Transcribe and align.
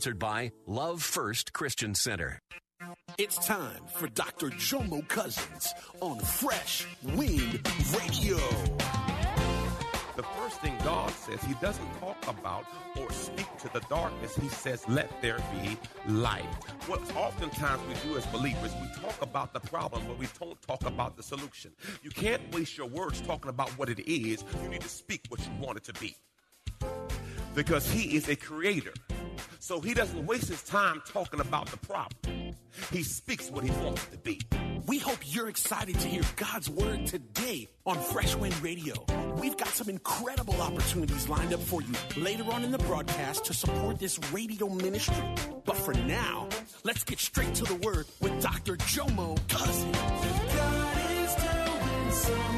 Sponsored 0.00 0.20
by 0.20 0.52
Love 0.64 1.02
First 1.02 1.52
Christian 1.52 1.92
Center. 1.92 2.38
It's 3.18 3.44
time 3.44 3.82
for 3.96 4.06
Dr. 4.06 4.50
Jomo 4.50 5.06
Cousins 5.08 5.74
on 6.00 6.20
Fresh 6.20 6.86
Wind 7.02 7.68
Radio. 7.98 8.36
The 10.14 10.22
first 10.22 10.60
thing 10.60 10.76
God 10.84 11.10
says, 11.10 11.42
He 11.42 11.54
doesn't 11.54 11.98
talk 11.98 12.16
about 12.28 12.64
or 12.96 13.10
speak 13.10 13.48
to 13.58 13.72
the 13.72 13.80
darkness. 13.90 14.36
He 14.36 14.48
says, 14.48 14.88
let 14.88 15.10
there 15.20 15.38
be 15.60 15.76
light. 16.06 16.44
What 16.86 17.00
oftentimes 17.16 17.82
we 17.88 17.94
do 18.08 18.16
as 18.16 18.24
believers, 18.26 18.70
we 18.80 19.02
talk 19.02 19.20
about 19.20 19.52
the 19.52 19.60
problem, 19.60 20.04
but 20.06 20.16
we 20.16 20.28
don't 20.38 20.62
talk 20.62 20.86
about 20.86 21.16
the 21.16 21.24
solution. 21.24 21.72
You 22.04 22.10
can't 22.10 22.54
waste 22.54 22.78
your 22.78 22.86
words 22.86 23.20
talking 23.20 23.48
about 23.48 23.70
what 23.70 23.88
it 23.88 23.98
is. 24.08 24.44
You 24.62 24.68
need 24.68 24.82
to 24.82 24.88
speak 24.88 25.22
what 25.28 25.40
you 25.40 25.50
want 25.60 25.78
it 25.78 25.84
to 25.92 25.92
be. 25.94 26.14
Because 27.56 27.90
He 27.90 28.14
is 28.14 28.28
a 28.28 28.36
creator. 28.36 28.92
So 29.60 29.80
he 29.80 29.94
doesn't 29.94 30.26
waste 30.26 30.48
his 30.48 30.62
time 30.62 31.02
talking 31.06 31.40
about 31.40 31.66
the 31.66 31.76
problem. 31.78 32.54
He 32.92 33.02
speaks 33.02 33.50
what 33.50 33.64
he 33.64 33.70
wants 33.82 34.04
to 34.06 34.18
be. 34.18 34.40
We 34.86 34.98
hope 34.98 35.18
you're 35.24 35.48
excited 35.48 35.98
to 36.00 36.08
hear 36.08 36.22
God's 36.36 36.70
word 36.70 37.06
today 37.06 37.68
on 37.84 37.98
Fresh 37.98 38.36
Wind 38.36 38.60
Radio. 38.62 38.94
We've 39.36 39.56
got 39.56 39.68
some 39.68 39.88
incredible 39.88 40.60
opportunities 40.60 41.28
lined 41.28 41.52
up 41.52 41.60
for 41.60 41.82
you 41.82 41.92
later 42.16 42.44
on 42.50 42.64
in 42.64 42.70
the 42.70 42.78
broadcast 42.78 43.44
to 43.46 43.54
support 43.54 43.98
this 43.98 44.18
radio 44.32 44.68
ministry. 44.68 45.22
But 45.64 45.76
for 45.76 45.94
now, 45.94 46.48
let's 46.84 47.04
get 47.04 47.18
straight 47.18 47.54
to 47.56 47.64
the 47.64 47.76
word 47.76 48.06
with 48.20 48.40
Dr. 48.42 48.76
Jomo 48.76 49.36
Cousins. 49.48 49.96
God 49.96 51.10
is 51.10 51.34
doing 51.34 52.12
something 52.12 52.57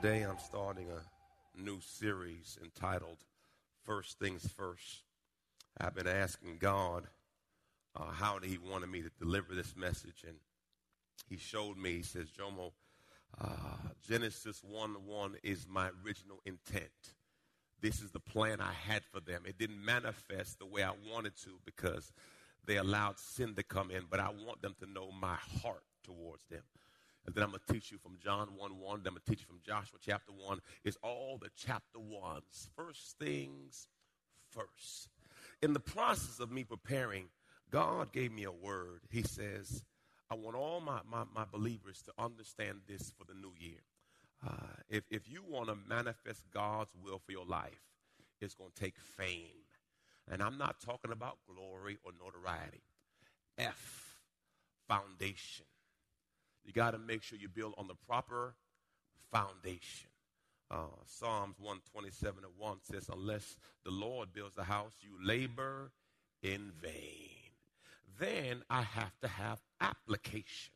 Today 0.00 0.22
I'm 0.22 0.38
starting 0.38 0.86
a 0.90 1.60
new 1.60 1.80
series 1.80 2.56
entitled 2.62 3.16
First 3.82 4.20
Things 4.20 4.46
First. 4.56 5.02
I've 5.80 5.96
been 5.96 6.06
asking 6.06 6.58
God 6.60 7.08
uh, 7.96 8.12
how 8.12 8.38
He 8.38 8.58
wanted 8.58 8.90
me 8.90 9.02
to 9.02 9.10
deliver 9.18 9.56
this 9.56 9.74
message, 9.74 10.22
and 10.24 10.36
He 11.28 11.36
showed 11.36 11.76
me. 11.76 11.96
He 11.96 12.02
says, 12.02 12.28
Jomo, 12.28 12.70
uh, 13.40 13.48
Genesis 14.08 14.62
1 14.62 14.90
1 15.04 15.36
is 15.42 15.66
my 15.68 15.90
original 16.04 16.40
intent. 16.44 16.92
This 17.80 18.00
is 18.00 18.12
the 18.12 18.20
plan 18.20 18.60
I 18.60 18.72
had 18.72 19.02
for 19.02 19.18
them. 19.18 19.42
It 19.46 19.58
didn't 19.58 19.84
manifest 19.84 20.60
the 20.60 20.66
way 20.66 20.84
I 20.84 20.92
wanted 21.12 21.36
to 21.38 21.58
because 21.64 22.12
they 22.66 22.76
allowed 22.76 23.18
sin 23.18 23.56
to 23.56 23.64
come 23.64 23.90
in, 23.90 24.04
but 24.08 24.20
I 24.20 24.28
want 24.28 24.62
them 24.62 24.76
to 24.78 24.88
know 24.88 25.10
my 25.10 25.34
heart 25.60 25.82
towards 26.04 26.44
them. 26.44 26.62
And 27.28 27.34
then 27.34 27.44
I'm 27.44 27.50
going 27.50 27.60
to 27.66 27.72
teach 27.74 27.92
you 27.92 27.98
from 27.98 28.16
John 28.24 28.48
1 28.56 28.78
1. 28.80 29.00
Then 29.02 29.08
I'm 29.08 29.12
going 29.12 29.20
to 29.22 29.30
teach 29.30 29.40
you 29.40 29.46
from 29.46 29.60
Joshua 29.62 29.98
chapter 30.00 30.32
1. 30.32 30.60
It's 30.82 30.96
all 31.02 31.36
the 31.38 31.50
chapter 31.54 31.98
ones. 31.98 32.70
First 32.74 33.18
things 33.18 33.86
first. 34.50 35.10
In 35.60 35.74
the 35.74 35.78
process 35.78 36.40
of 36.40 36.50
me 36.50 36.64
preparing, 36.64 37.26
God 37.70 38.14
gave 38.14 38.32
me 38.32 38.44
a 38.44 38.50
word. 38.50 39.02
He 39.10 39.20
says, 39.20 39.84
I 40.30 40.36
want 40.36 40.56
all 40.56 40.80
my, 40.80 41.00
my, 41.06 41.24
my 41.34 41.44
believers 41.52 42.00
to 42.06 42.12
understand 42.18 42.78
this 42.88 43.12
for 43.18 43.24
the 43.24 43.38
new 43.38 43.52
year. 43.58 43.82
Uh, 44.42 44.80
if, 44.88 45.04
if 45.10 45.30
you 45.30 45.42
want 45.46 45.68
to 45.68 45.76
manifest 45.86 46.44
God's 46.50 46.92
will 47.04 47.18
for 47.18 47.32
your 47.32 47.44
life, 47.44 47.82
it's 48.40 48.54
going 48.54 48.70
to 48.74 48.82
take 48.82 48.94
fame. 49.18 49.66
And 50.32 50.42
I'm 50.42 50.56
not 50.56 50.80
talking 50.80 51.12
about 51.12 51.36
glory 51.46 51.98
or 52.04 52.12
notoriety. 52.24 52.80
F, 53.58 54.16
foundation. 54.88 55.66
You 56.64 56.72
got 56.72 56.92
to 56.92 56.98
make 56.98 57.22
sure 57.22 57.38
you 57.38 57.48
build 57.48 57.74
on 57.78 57.88
the 57.88 57.94
proper 58.06 58.54
foundation. 59.30 60.10
Uh, 60.70 60.86
Psalms 61.06 61.56
127 61.58 62.44
and 62.44 62.52
1 62.58 62.76
says, 62.82 63.08
Unless 63.12 63.56
the 63.84 63.90
Lord 63.90 64.32
builds 64.34 64.54
the 64.54 64.64
house, 64.64 64.92
you 65.00 65.10
labor 65.26 65.90
in 66.42 66.72
vain. 66.82 67.30
Then 68.18 68.62
I 68.68 68.82
have 68.82 69.18
to 69.22 69.28
have 69.28 69.60
application. 69.80 70.72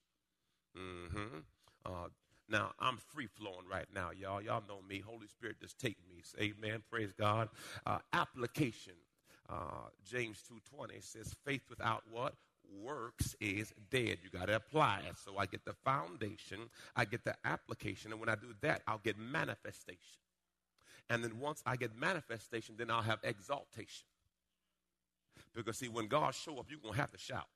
Mm-hmm. 0.78 1.38
Uh, 1.84 2.09
now, 2.49 2.72
I'm 2.78 2.97
free 2.97 3.26
flowing 3.26 3.66
right 3.70 3.87
now, 3.94 4.10
y'all. 4.19 4.41
Y'all 4.43 4.62
know 4.69 4.81
me. 4.88 5.03
Holy 5.04 5.26
Spirit 5.26 5.56
just 5.60 5.78
take 5.78 5.97
me. 6.09 6.22
Say 6.22 6.53
amen. 6.59 6.82
Praise 6.91 7.12
God. 7.19 7.49
Uh, 7.87 7.99
application. 8.12 8.94
Uh, 9.49 9.88
James 10.04 10.43
2.20 10.75 11.03
says, 11.03 11.34
faith 11.44 11.62
without 11.69 12.03
what? 12.10 12.34
Works 12.80 13.34
is 13.40 13.72
dead. 13.90 14.18
You 14.22 14.30
got 14.30 14.46
to 14.46 14.56
apply 14.56 15.02
it. 15.08 15.16
So 15.24 15.38
I 15.38 15.46
get 15.46 15.64
the 15.64 15.74
foundation, 15.84 16.70
I 16.96 17.04
get 17.04 17.24
the 17.24 17.34
application, 17.44 18.12
and 18.12 18.20
when 18.20 18.28
I 18.28 18.34
do 18.34 18.54
that, 18.60 18.82
I'll 18.86 18.98
get 18.98 19.18
manifestation. 19.18 20.20
And 21.10 21.22
then 21.22 21.38
once 21.40 21.62
I 21.66 21.76
get 21.76 21.96
manifestation, 21.96 22.76
then 22.78 22.90
I'll 22.90 23.02
have 23.02 23.18
exaltation. 23.22 24.06
Because 25.54 25.78
see, 25.78 25.88
when 25.88 26.06
God 26.06 26.34
show 26.34 26.58
up, 26.58 26.66
you're 26.70 26.80
gonna 26.82 26.96
have 26.96 27.10
to 27.10 27.18
shout. 27.18 27.48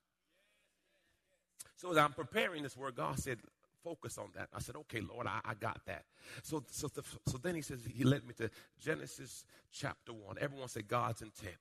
So 1.76 1.90
as 1.90 1.96
I'm 1.96 2.12
preparing 2.12 2.62
this 2.62 2.76
word, 2.76 2.96
God 2.96 3.18
said, 3.18 3.38
focus 3.84 4.18
on 4.18 4.30
that. 4.34 4.48
I 4.52 4.60
said, 4.60 4.76
okay, 4.76 5.00
Lord, 5.00 5.26
I, 5.26 5.40
I 5.44 5.54
got 5.54 5.80
that. 5.86 6.04
So, 6.42 6.64
so, 6.70 6.88
the, 6.88 7.02
so 7.26 7.38
then 7.38 7.54
he 7.54 7.62
says, 7.62 7.80
he 7.88 8.02
led 8.02 8.26
me 8.26 8.34
to 8.38 8.50
Genesis 8.80 9.44
chapter 9.70 10.12
1. 10.12 10.36
Everyone 10.40 10.68
say 10.68 10.82
God's 10.82 11.22
intent. 11.22 11.54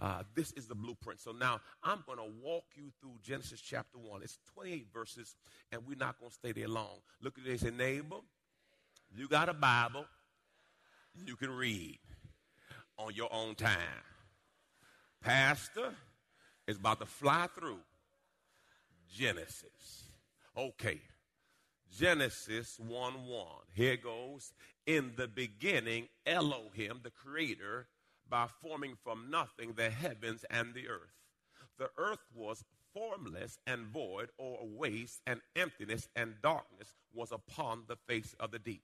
Uh, 0.00 0.22
this 0.34 0.52
is 0.52 0.66
the 0.66 0.74
blueprint. 0.74 1.20
So 1.20 1.32
now 1.32 1.60
I'm 1.82 2.04
going 2.06 2.18
to 2.18 2.30
walk 2.42 2.64
you 2.74 2.92
through 3.00 3.16
Genesis 3.22 3.60
chapter 3.60 3.98
1. 3.98 4.22
It's 4.22 4.38
28 4.54 4.86
verses, 4.92 5.34
and 5.72 5.82
we're 5.86 5.96
not 5.96 6.18
going 6.20 6.30
to 6.30 6.34
stay 6.34 6.52
there 6.52 6.68
long. 6.68 7.00
Look 7.20 7.38
at 7.38 7.44
this, 7.44 7.62
say, 7.62 7.70
neighbor, 7.70 8.16
you 9.14 9.26
got 9.26 9.48
a 9.48 9.54
Bible, 9.54 10.06
you 11.26 11.34
can 11.34 11.50
read 11.50 11.98
on 12.98 13.14
your 13.14 13.32
own 13.32 13.54
time. 13.54 13.78
Pastor 15.20 15.94
is 16.66 16.76
about 16.76 17.00
to 17.00 17.06
fly 17.06 17.48
through 17.58 17.80
Genesis. 19.12 20.04
Okay. 20.56 21.00
Genesis 21.96 22.78
1 22.78 23.12
1. 23.26 23.46
Here 23.74 23.96
goes. 23.96 24.52
In 24.86 25.12
the 25.16 25.28
beginning, 25.28 26.08
Elohim, 26.26 27.00
the 27.02 27.10
creator, 27.10 27.88
by 28.28 28.46
forming 28.62 28.94
from 29.02 29.30
nothing 29.30 29.72
the 29.74 29.90
heavens 29.90 30.44
and 30.50 30.74
the 30.74 30.88
earth. 30.88 31.14
The 31.78 31.90
earth 31.96 32.24
was 32.34 32.64
formless 32.92 33.58
and 33.66 33.86
void, 33.86 34.30
or 34.38 34.58
waste, 34.62 35.20
and 35.26 35.40
emptiness 35.54 36.08
and 36.16 36.34
darkness 36.42 36.94
was 37.14 37.32
upon 37.32 37.84
the 37.86 37.96
face 37.96 38.34
of 38.40 38.50
the 38.50 38.58
deep. 38.58 38.82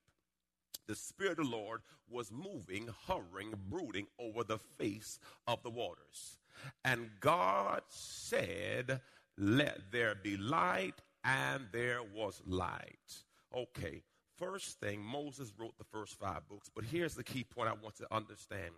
The 0.86 0.94
Spirit 0.94 1.38
of 1.38 1.46
the 1.46 1.56
Lord 1.56 1.80
was 2.10 2.30
moving, 2.30 2.88
hovering, 3.06 3.54
brooding 3.68 4.06
over 4.18 4.44
the 4.44 4.58
face 4.58 5.18
of 5.46 5.62
the 5.62 5.70
waters. 5.70 6.38
And 6.84 7.10
God 7.20 7.82
said, 7.88 9.00
Let 9.38 9.90
there 9.90 10.14
be 10.14 10.36
light, 10.36 11.00
and 11.24 11.66
there 11.72 12.02
was 12.02 12.42
light. 12.46 13.22
Okay, 13.56 14.02
First 14.38 14.80
thing, 14.80 15.00
Moses 15.00 15.52
wrote 15.56 15.78
the 15.78 15.84
first 15.84 16.18
five 16.18 16.48
books, 16.48 16.68
but 16.74 16.84
here's 16.84 17.14
the 17.14 17.22
key 17.22 17.44
point 17.44 17.68
I 17.68 17.74
want 17.74 17.96
to 17.96 18.12
understand. 18.12 18.72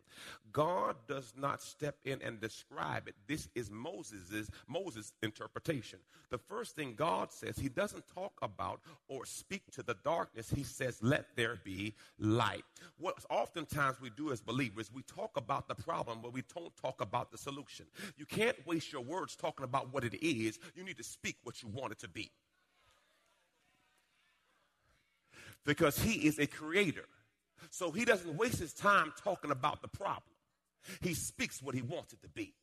God 0.52 0.96
does 1.08 1.32
not 1.36 1.62
step 1.62 1.96
in 2.04 2.20
and 2.20 2.40
describe 2.40 3.08
it. 3.08 3.14
This 3.26 3.48
is 3.54 3.70
Moses's 3.70 4.50
Moses' 4.66 5.12
interpretation. 5.22 5.98
The 6.30 6.38
first 6.38 6.76
thing 6.76 6.94
God 6.94 7.32
says, 7.32 7.56
he 7.56 7.68
doesn't 7.68 8.04
talk 8.12 8.32
about 8.42 8.80
or 9.08 9.24
speak 9.24 9.62
to 9.72 9.82
the 9.82 9.96
darkness. 10.04 10.50
He 10.54 10.62
says, 10.62 10.98
let 11.02 11.36
there 11.36 11.58
be 11.64 11.94
light. 12.18 12.64
What 12.98 13.24
oftentimes 13.30 14.00
we 14.00 14.10
do 14.10 14.32
as 14.32 14.40
believers, 14.40 14.90
we 14.92 15.02
talk 15.02 15.36
about 15.36 15.68
the 15.68 15.74
problem, 15.74 16.18
but 16.22 16.32
we 16.32 16.42
don't 16.54 16.76
talk 16.76 17.00
about 17.00 17.30
the 17.30 17.38
solution. 17.38 17.86
You 18.18 18.26
can't 18.26 18.56
waste 18.66 18.92
your 18.92 19.02
words 19.02 19.36
talking 19.36 19.64
about 19.64 19.92
what 19.92 20.04
it 20.04 20.14
is. 20.14 20.58
You 20.74 20.84
need 20.84 20.98
to 20.98 21.04
speak 21.04 21.36
what 21.44 21.62
you 21.62 21.68
want 21.68 21.92
it 21.92 21.98
to 22.00 22.08
be. 22.08 22.30
Because 25.66 25.98
he 25.98 26.26
is 26.26 26.38
a 26.38 26.46
creator. 26.46 27.04
So 27.70 27.90
he 27.90 28.04
doesn't 28.04 28.36
waste 28.36 28.58
his 28.58 28.72
time 28.72 29.12
talking 29.22 29.50
about 29.50 29.82
the 29.82 29.88
problem. 29.88 30.22
He 31.02 31.14
speaks 31.14 31.60
what 31.60 31.74
he 31.74 31.82
wants 31.82 32.12
it 32.12 32.22
to 32.22 32.28
be. 32.28 32.54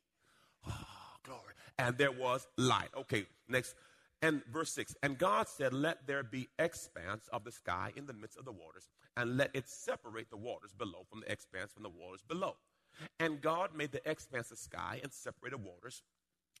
Oh, 0.66 0.72
glory. 1.22 1.52
And 1.78 1.98
there 1.98 2.10
was 2.10 2.46
light. 2.56 2.88
Okay, 2.96 3.26
next. 3.48 3.74
And 4.22 4.42
verse 4.50 4.72
6 4.72 4.96
And 5.02 5.18
God 5.18 5.48
said, 5.48 5.74
Let 5.74 6.06
there 6.06 6.22
be 6.22 6.48
expanse 6.58 7.28
of 7.32 7.44
the 7.44 7.52
sky 7.52 7.92
in 7.96 8.06
the 8.06 8.14
midst 8.14 8.38
of 8.38 8.46
the 8.46 8.52
waters, 8.52 8.88
and 9.16 9.36
let 9.36 9.50
it 9.52 9.68
separate 9.68 10.30
the 10.30 10.38
waters 10.38 10.72
below 10.72 11.04
from 11.10 11.20
the 11.20 11.30
expanse 11.30 11.72
from 11.72 11.82
the 11.82 11.90
waters 11.90 12.22
below. 12.26 12.56
And 13.20 13.42
God 13.42 13.70
made 13.76 13.92
the 13.92 14.08
expanse 14.08 14.50
of 14.50 14.58
sky 14.58 15.00
and 15.02 15.12
separated 15.12 15.62
waters 15.62 16.02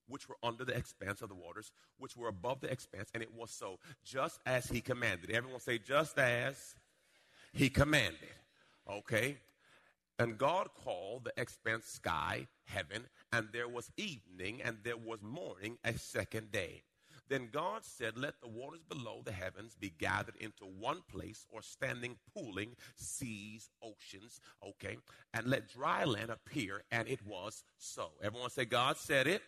which 0.08 0.28
were 0.28 0.36
under 0.42 0.64
the 0.64 0.76
expanse 0.76 1.22
of 1.22 1.28
the 1.28 1.34
waters, 1.34 1.72
which 1.98 2.16
were 2.16 2.28
above 2.28 2.60
the 2.60 2.70
expanse, 2.70 3.10
and 3.14 3.22
it 3.22 3.34
was 3.34 3.50
so, 3.50 3.78
just 4.04 4.40
as 4.46 4.66
he 4.66 4.80
commanded. 4.80 5.30
Everyone 5.30 5.60
say, 5.60 5.78
just 5.78 6.18
as 6.18 6.74
he 7.52 7.68
commanded. 7.68 8.18
Okay? 8.88 9.38
And 10.18 10.38
God 10.38 10.68
called 10.84 11.24
the 11.24 11.40
expanse 11.40 11.86
sky 11.86 12.46
heaven, 12.66 13.06
and 13.32 13.48
there 13.52 13.68
was 13.68 13.90
evening, 13.96 14.62
and 14.62 14.78
there 14.84 14.96
was 14.96 15.22
morning 15.22 15.78
a 15.84 15.94
second 15.98 16.52
day. 16.52 16.82
Then 17.28 17.48
God 17.50 17.84
said, 17.84 18.18
Let 18.18 18.40
the 18.40 18.48
waters 18.48 18.82
below 18.88 19.22
the 19.24 19.32
heavens 19.32 19.74
be 19.74 19.92
gathered 19.98 20.36
into 20.38 20.64
one 20.64 21.02
place, 21.10 21.46
or 21.50 21.62
standing, 21.62 22.16
pooling, 22.34 22.76
seas, 22.96 23.70
oceans, 23.82 24.40
okay? 24.62 24.98
And 25.32 25.46
let 25.46 25.72
dry 25.72 26.04
land 26.04 26.30
appear, 26.30 26.84
and 26.92 27.08
it 27.08 27.26
was 27.26 27.64
so. 27.78 28.10
Everyone 28.22 28.50
say, 28.50 28.66
God 28.66 28.98
said 28.98 29.26
it, 29.26 29.42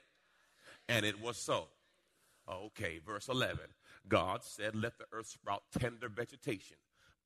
and 0.88 1.04
it 1.04 1.20
was 1.20 1.36
so. 1.36 1.68
Okay, 2.48 3.00
verse 3.04 3.28
11. 3.28 3.58
God 4.08 4.44
said, 4.44 4.76
Let 4.76 4.98
the 4.98 5.06
earth 5.12 5.26
sprout 5.26 5.62
tender 5.78 6.08
vegetation, 6.08 6.76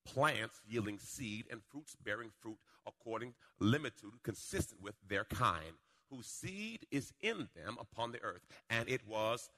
plants 0.05 0.61
yielding 0.67 0.99
seed, 0.99 1.47
and 1.51 1.61
fruits 1.71 1.97
bearing 2.03 2.31
fruit 2.41 2.59
according 2.87 3.35
limitude 3.59 4.23
consistent 4.23 4.83
with 4.83 4.95
their 5.07 5.25
kind, 5.25 5.75
whose 6.11 6.27
seed 6.27 6.87
is 6.91 7.13
in 7.21 7.49
them 7.55 7.77
upon 7.79 8.13
the 8.13 8.23
earth. 8.23 8.41
And 8.71 8.89
it 8.89 9.07
was 9.07 9.51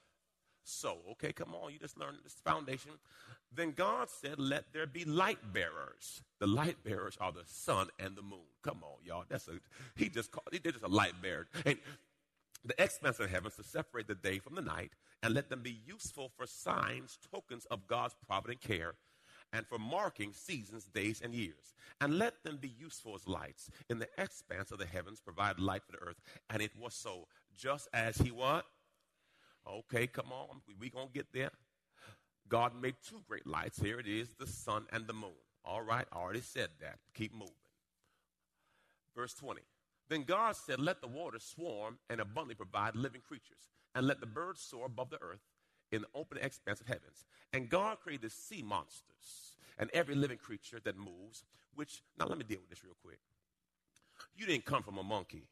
so. 0.63 0.97
Okay, 1.11 1.31
come 1.31 1.53
on, 1.53 1.71
you 1.71 1.79
just 1.79 1.97
learned 1.97 2.17
this 2.23 2.35
foundation. 2.43 2.91
Then 3.55 3.71
God 3.71 4.09
said, 4.09 4.39
Let 4.39 4.73
there 4.73 4.87
be 4.87 5.05
light 5.05 5.53
bearers. 5.53 6.23
The 6.39 6.47
light 6.47 6.83
bearers 6.83 7.17
are 7.21 7.31
the 7.31 7.43
sun 7.45 7.87
and 7.99 8.15
the 8.15 8.21
moon. 8.21 8.39
Come 8.63 8.79
on, 8.83 8.97
y'all. 9.05 9.25
That's 9.29 9.47
a 9.47 9.59
he 9.95 10.09
just 10.09 10.31
called 10.31 10.47
he 10.51 10.59
did 10.59 10.73
just 10.73 10.85
a 10.85 10.89
light 10.89 11.13
bearer. 11.21 11.47
And 11.65 11.77
the 12.65 12.81
expanse 12.81 13.19
of 13.19 13.29
heavens 13.29 13.55
to 13.55 13.63
separate 13.63 14.07
the 14.07 14.15
day 14.15 14.39
from 14.39 14.55
the 14.55 14.61
night, 14.61 14.91
and 15.21 15.33
let 15.33 15.49
them 15.49 15.61
be 15.61 15.81
useful 15.85 16.31
for 16.35 16.45
signs, 16.45 17.17
tokens 17.33 17.65
of 17.65 17.87
God's 17.87 18.15
provident 18.27 18.61
care, 18.61 18.95
and 19.51 19.65
for 19.67 19.77
marking 19.77 20.33
seasons, 20.33 20.85
days, 20.85 21.21
and 21.23 21.33
years. 21.33 21.75
And 22.01 22.17
let 22.17 22.43
them 22.43 22.57
be 22.57 22.73
useful 22.79 23.15
as 23.15 23.27
lights 23.27 23.69
in 23.89 23.99
the 23.99 24.09
expanse 24.17 24.71
of 24.71 24.79
the 24.79 24.85
heavens, 24.85 25.19
provide 25.19 25.59
light 25.59 25.83
for 25.85 25.91
the 25.93 25.99
earth. 25.99 26.19
And 26.49 26.61
it 26.61 26.71
was 26.79 26.93
so, 26.93 27.27
just 27.55 27.87
as 27.93 28.17
he 28.17 28.31
what? 28.31 28.65
Okay, 29.67 30.07
come 30.07 30.31
on, 30.31 30.61
we, 30.79 30.89
gonna 30.89 31.07
get 31.13 31.27
there. 31.33 31.51
God 32.49 32.73
made 32.81 32.95
two 33.07 33.21
great 33.27 33.47
lights. 33.47 33.79
Here 33.79 33.99
it 33.99 34.07
is, 34.07 34.29
the 34.37 34.47
sun 34.47 34.85
and 34.91 35.07
the 35.07 35.13
moon. 35.13 35.31
All 35.63 35.81
right, 35.81 36.05
I 36.11 36.17
already 36.17 36.41
said 36.41 36.69
that. 36.81 36.99
Keep 37.13 37.33
moving. 37.33 37.53
Verse 39.15 39.33
20. 39.35 39.61
Then 40.09 40.23
God 40.23 40.55
said, 40.55 40.79
Let 40.79 41.01
the 41.01 41.07
waters 41.07 41.43
swarm 41.43 41.97
and 42.09 42.19
abundantly 42.19 42.55
provide 42.55 42.95
living 42.95 43.21
creatures, 43.21 43.69
and 43.95 44.05
let 44.07 44.19
the 44.19 44.25
birds 44.25 44.61
soar 44.61 44.85
above 44.85 45.09
the 45.09 45.21
earth 45.21 45.41
in 45.91 46.01
the 46.01 46.07
open 46.15 46.37
expanse 46.39 46.81
of 46.81 46.87
heavens. 46.87 47.25
And 47.53 47.69
God 47.69 47.97
created 48.03 48.31
sea 48.31 48.63
monsters 48.63 49.53
and 49.77 49.89
every 49.93 50.15
living 50.15 50.37
creature 50.37 50.79
that 50.83 50.97
moves, 50.97 51.43
which, 51.75 52.01
now 52.19 52.25
let 52.25 52.37
me 52.37 52.43
deal 52.43 52.59
with 52.59 52.69
this 52.69 52.83
real 52.83 52.97
quick. 53.03 53.19
You 54.35 54.45
didn't 54.45 54.65
come 54.65 54.83
from 54.83 54.97
a 54.97 55.03
monkey. 55.03 55.43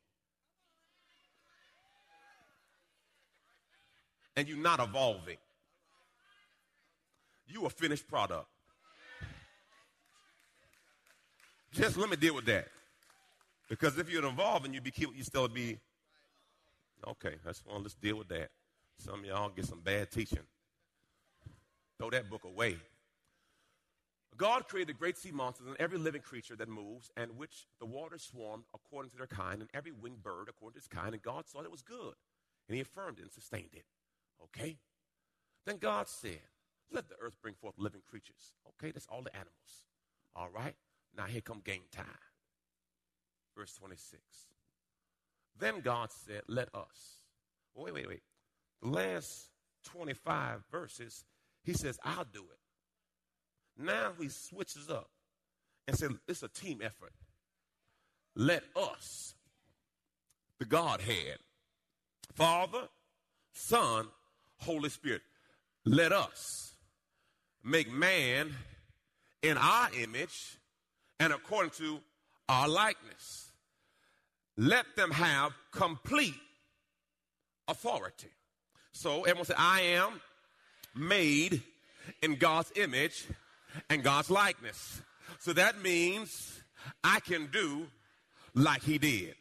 And 4.36 4.48
you're 4.48 4.58
not 4.58 4.80
evolving. 4.80 5.38
You 7.48 7.66
a 7.66 7.70
finished 7.70 8.08
product. 8.08 8.48
Just 11.74 11.98
let 11.98 12.10
me 12.10 12.16
deal 12.16 12.36
with 12.36 12.46
that. 12.46 12.68
Because 13.72 13.98
if 13.98 14.12
you're 14.12 14.28
involved 14.28 14.66
and 14.66 14.76
you'd 14.76 14.84
be 14.84 14.92
killed, 14.92 15.16
you 15.16 15.24
still 15.24 15.48
be 15.48 15.80
okay. 17.08 17.36
That's 17.46 17.64
one. 17.66 17.82
Let's 17.82 17.96
deal 17.96 18.18
with 18.18 18.28
that. 18.28 18.50
Some 19.00 19.22
of 19.22 19.26
y'all 19.26 19.48
get 19.48 19.66
some 19.66 19.80
bad 19.80 20.12
teaching. 20.12 20.44
Throw 21.98 22.10
that 22.10 22.30
book 22.30 22.44
away. 22.44 22.76
God 24.36 24.68
created 24.68 24.90
the 24.90 25.00
great 25.00 25.18
sea 25.18 25.32
monsters 25.32 25.68
and 25.68 25.78
every 25.80 25.98
living 25.98 26.22
creature 26.22 26.58
that 26.58 26.68
moves, 26.68 27.12
and 27.16 27.38
which 27.38 27.66
the 27.80 27.86
waters 27.86 28.24
swarmed 28.24 28.66
according 28.74 29.12
to 29.12 29.18
their 29.18 29.26
kind, 29.26 29.62
and 29.62 29.70
every 29.74 29.94
winged 29.94 30.22
bird 30.22 30.50
according 30.50 30.74
to 30.74 30.80
its 30.80 30.90
kind. 30.90 31.14
And 31.14 31.24
God 31.24 31.48
saw 31.48 31.60
that 31.60 31.68
it 31.68 31.72
was 31.72 31.82
good, 31.82 32.16
and 32.68 32.76
He 32.76 32.82
affirmed 32.82 33.20
it 33.20 33.22
and 33.22 33.32
sustained 33.32 33.72
it. 33.72 33.86
Okay. 34.44 34.80
Then 35.66 35.78
God 35.78 36.10
said, 36.10 36.42
"Let 36.92 37.08
the 37.08 37.16
earth 37.22 37.38
bring 37.42 37.54
forth 37.54 37.76
living 37.78 38.02
creatures." 38.06 38.52
Okay, 38.68 38.92
that's 38.92 39.08
all 39.08 39.22
the 39.22 39.34
animals. 39.34 39.86
All 40.36 40.50
right. 40.50 40.76
Now 41.16 41.28
here 41.28 41.40
come 41.40 41.62
game 41.62 41.84
time 41.90 42.31
verse 43.56 43.74
26. 43.74 44.22
Then 45.60 45.82
God 45.82 46.10
said, 46.12 46.42
Let 46.48 46.70
us. 46.74 47.22
Wait, 47.76 47.94
wait, 47.94 48.08
wait. 48.08 48.22
The 48.82 48.90
last 48.90 49.50
25 49.86 50.64
verses, 50.72 51.24
he 51.64 51.74
says, 51.74 52.00
I'll 52.04 52.26
do 52.26 52.42
it. 52.42 53.84
Now 53.84 54.12
he 54.20 54.30
switches 54.30 54.90
up 54.90 55.10
and 55.88 55.98
said, 55.98 56.12
It's 56.28 56.44
a 56.44 56.50
team 56.50 56.82
effort. 56.84 57.14
Let 58.36 58.64
us, 58.76 59.36
the 60.60 60.66
Godhead, 60.66 61.38
Father, 62.34 62.88
Son, 63.54 64.08
Holy 64.60 64.90
Spirit, 64.90 65.22
let 65.86 66.12
us 66.12 66.74
make 67.64 67.92
man 67.92 68.56
in 69.42 69.58
our 69.58 69.90
image 70.00 70.58
and 71.20 71.34
according 71.34 71.72
to 71.72 72.00
our 72.50 72.68
likeness. 72.68 73.52
Let 74.58 74.86
them 74.96 75.12
have 75.12 75.54
complete 75.72 76.36
authority. 77.68 78.30
So 78.92 79.24
everyone 79.24 79.46
say, 79.46 79.54
I 79.58 79.82
am 79.82 80.22
made 80.96 81.62
in 82.22 82.36
God's 82.36 82.72
image 82.76 83.26
and 83.90 84.04
God's 84.04 84.30
likeness. 84.30 85.02
So 85.40 85.54
that 85.54 85.82
means 85.82 86.60
I 87.04 87.20
can 87.22 87.48
do 87.52 87.88
like 88.54 88.84
he 88.84 88.98
did. 88.98 89.36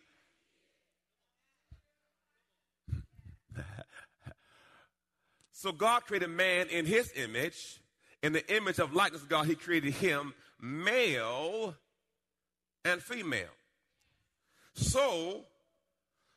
so 5.52 5.72
God 5.72 6.04
created 6.06 6.30
man 6.30 6.68
in 6.68 6.86
his 6.86 7.12
image. 7.16 7.80
In 8.22 8.32
the 8.34 8.54
image 8.54 8.78
of 8.78 8.94
likeness 8.94 9.22
of 9.22 9.28
God, 9.28 9.46
he 9.46 9.54
created 9.54 9.94
him 9.94 10.34
male 10.60 11.74
and 12.84 13.02
female. 13.02 13.54
So, 14.74 15.44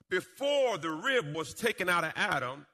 before 0.10 0.78
the 0.78 0.92
rib 0.92 1.36
was 1.36 1.54
taken 1.54 1.90
out 1.90 2.04
of 2.04 2.14
Adam, 2.16 2.66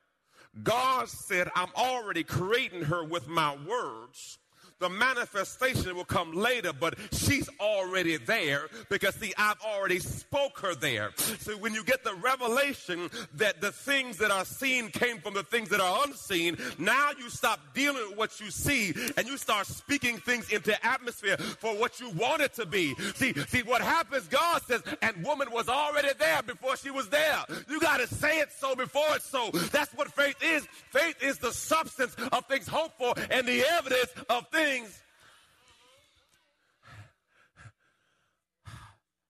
God 0.64 1.08
said, 1.08 1.50
I'm 1.56 1.70
already 1.76 2.24
creating 2.24 2.84
her 2.84 3.04
with 3.04 3.28
my 3.28 3.56
words 3.68 4.40
the 4.80 4.90
manifestation 4.90 5.96
will 5.96 6.06
come 6.06 6.34
later, 6.34 6.72
but 6.74 6.96
she's 7.12 7.50
already 7.60 8.18
there 8.18 8.68
because 8.90 9.16
see, 9.16 9.34
I've 9.38 9.60
already 9.62 10.00
spoke 10.00 10.60
her 10.60 10.74
there. 10.74 11.12
So 11.40 11.58
when 11.58 11.74
you 11.74 11.84
get 11.84 12.04
the 12.04 12.16
revelation 12.16 13.10
that 13.36 13.62
the 13.62 13.72
things 13.72 14.18
that 14.18 14.32
are 14.32 14.46
seen 14.46 14.90
came 14.90 15.20
from 15.20 15.34
the 15.34 15.44
things 15.44 15.70
that 15.70 15.82
are 15.82 16.04
unseen, 16.08 16.58
now 16.78 17.12
you 17.18 17.30
stop 17.30 17.60
dealing 17.74 18.10
with 18.10 18.18
what 18.18 18.40
you 18.40 18.52
see 18.52 18.94
and 19.18 19.28
you 19.28 19.38
start 19.38 19.68
speaking 19.68 20.18
things 20.18 20.50
into 20.50 20.74
atmosphere 20.86 21.38
for 21.38 21.74
what 21.76 22.00
you 22.00 22.10
want 22.12 22.42
it 22.42 22.54
to 22.54 22.66
be. 22.66 22.96
See, 23.16 23.34
see 23.34 23.64
what 23.64 23.82
happens, 23.82 24.28
God 24.28 24.62
says, 24.64 24.82
and 25.02 25.24
woman 25.26 25.50
was 25.52 25.68
already 25.68 26.10
there 26.18 26.42
before 26.42 26.78
she 26.78 26.90
was 26.90 27.10
there. 27.10 27.44
You 27.70 27.80
got 27.82 27.98
to 27.98 28.08
say 28.08 28.40
it 28.40 28.50
so 28.58 28.76
before 28.76 29.16
it's 29.16 29.26
so. 29.26 29.50
That's 29.52 29.94
what 29.94 30.12
faith 30.14 30.38
is. 30.42 30.66
Faith 30.92 31.22
is 31.22 31.38
the 31.38 31.52
substance 31.52 32.16
of 32.32 32.46
things 32.46 32.68
hoped 32.68 32.98
for 32.98 33.14
and 33.30 33.46
the 33.46 33.64
evidence 33.78 34.14
of 34.30 34.48
things 34.48 34.69
things. 34.70 35.02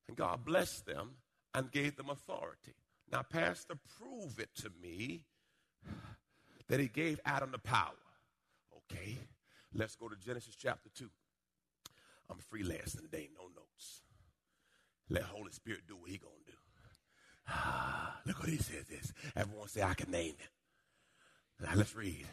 And 0.07 0.17
God 0.17 0.43
blessed 0.43 0.85
them 0.85 1.11
and 1.53 1.71
gave 1.71 1.95
them 1.95 2.09
authority. 2.09 2.73
Now, 3.11 3.23
Pastor, 3.23 3.75
prove 3.97 4.39
it 4.39 4.49
to 4.61 4.69
me 4.81 5.23
that 6.67 6.79
he 6.79 6.87
gave 6.87 7.19
Adam 7.25 7.51
the 7.51 7.59
power. 7.59 7.93
Okay, 8.91 9.17
let's 9.73 9.95
go 9.95 10.07
to 10.07 10.15
Genesis 10.15 10.55
chapter 10.55 10.89
2. 10.95 11.09
I'm 12.29 12.37
freelancing 12.37 13.01
today, 13.01 13.29
no 13.35 13.45
notes. 13.47 14.01
Let 15.09 15.23
Holy 15.23 15.51
Spirit 15.51 15.81
do 15.87 15.95
what 15.95 16.09
he 16.09 16.17
gonna 16.17 16.33
do. 16.45 16.53
Ah, 17.47 18.19
look 18.25 18.39
what 18.39 18.49
he 18.49 18.57
says 18.57 18.85
this. 18.87 19.11
Everyone 19.35 19.67
say 19.67 19.81
I 19.81 19.95
can 19.95 20.11
name 20.11 20.35
it. 20.39 21.65
Now 21.65 21.71
let's 21.75 21.95
read. 21.95 22.27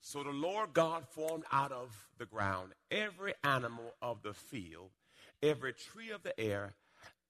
So 0.00 0.22
the 0.22 0.30
Lord 0.30 0.72
God 0.72 1.04
formed 1.08 1.44
out 1.52 1.72
of 1.72 2.08
the 2.18 2.26
ground 2.26 2.72
every 2.90 3.34
animal 3.44 3.94
of 4.00 4.22
the 4.22 4.32
field, 4.32 4.90
every 5.42 5.72
tree 5.72 6.10
of 6.10 6.22
the 6.22 6.38
air, 6.40 6.74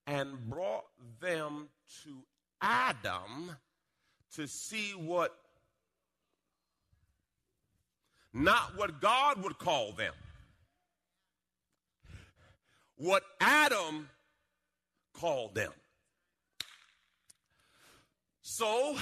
and 0.07 0.49
brought 0.49 0.85
them 1.19 1.67
to 2.03 2.23
Adam 2.61 3.55
to 4.35 4.47
see 4.47 4.91
what 4.91 5.35
not 8.33 8.77
what 8.77 9.01
God 9.01 9.43
would 9.43 9.57
call 9.57 9.91
them. 9.91 10.13
What 12.95 13.23
Adam 13.41 14.09
called 15.13 15.55
them. 15.55 15.73
So, 18.41 18.95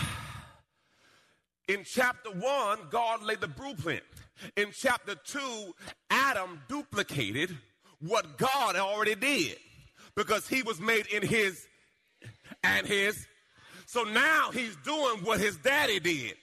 in 1.69 1.83
chapter 1.83 2.31
1, 2.31 2.79
God 2.89 3.23
laid 3.23 3.41
the 3.41 3.47
blueprint. 3.47 4.03
In 4.57 4.69
chapter 4.73 5.15
2, 5.15 5.73
Adam 6.09 6.59
duplicated 6.67 7.55
what 8.01 8.37
God 8.37 8.75
already 8.75 9.15
did 9.15 9.57
because 10.15 10.47
he 10.47 10.63
was 10.63 10.81
made 10.81 11.05
in 11.07 11.21
his 11.21 11.67
and 12.63 12.87
his. 12.87 13.27
So 13.85 14.03
now 14.03 14.49
he's 14.51 14.75
doing 14.77 15.19
what 15.23 15.39
his 15.39 15.57
daddy 15.57 15.99
did. 15.99 16.35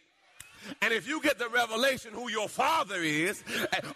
And 0.80 0.92
if 0.92 1.09
you 1.09 1.21
get 1.21 1.38
the 1.38 1.49
revelation 1.49 2.12
who 2.12 2.30
your 2.30 2.49
father 2.49 2.97
is, 2.97 3.42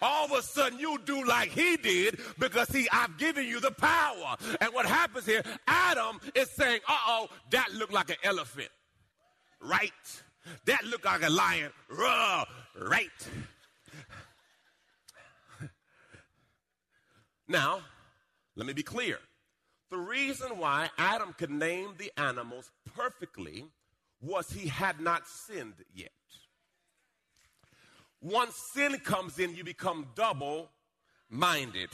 all 0.01 0.25
of 0.25 0.31
a 0.31 0.41
sudden 0.41 0.79
you 0.79 0.99
do 1.05 1.25
like 1.25 1.49
he 1.49 1.77
did 1.77 2.19
because 2.39 2.69
he, 2.69 2.89
I've 2.91 3.17
given 3.17 3.45
you 3.45 3.59
the 3.59 3.71
power. 3.71 4.35
And 4.59 4.73
what 4.73 4.85
happens 4.85 5.25
here, 5.25 5.43
Adam 5.67 6.19
is 6.35 6.49
saying, 6.49 6.81
uh 6.87 6.97
oh, 7.07 7.29
that 7.51 7.73
looked 7.73 7.93
like 7.93 8.09
an 8.09 8.17
elephant. 8.23 8.69
Right. 9.61 9.91
That 10.65 10.83
looked 10.85 11.05
like 11.05 11.23
a 11.23 11.29
lion. 11.29 11.71
Ruh, 11.89 12.45
right. 12.79 13.09
Now, 17.47 17.81
let 18.55 18.65
me 18.65 18.73
be 18.73 18.83
clear. 18.83 19.19
The 19.89 19.97
reason 19.97 20.57
why 20.57 20.89
Adam 20.97 21.33
could 21.37 21.51
name 21.51 21.95
the 21.97 22.11
animals 22.15 22.71
perfectly 22.95 23.65
was 24.21 24.49
he 24.49 24.69
had 24.69 25.01
not 25.01 25.27
sinned 25.27 25.83
yet. 25.93 26.11
Once 28.21 28.55
sin 28.73 28.97
comes 28.99 29.39
in, 29.39 29.55
you 29.55 29.63
become 29.63 30.07
double 30.15 30.69
minded. 31.31 31.89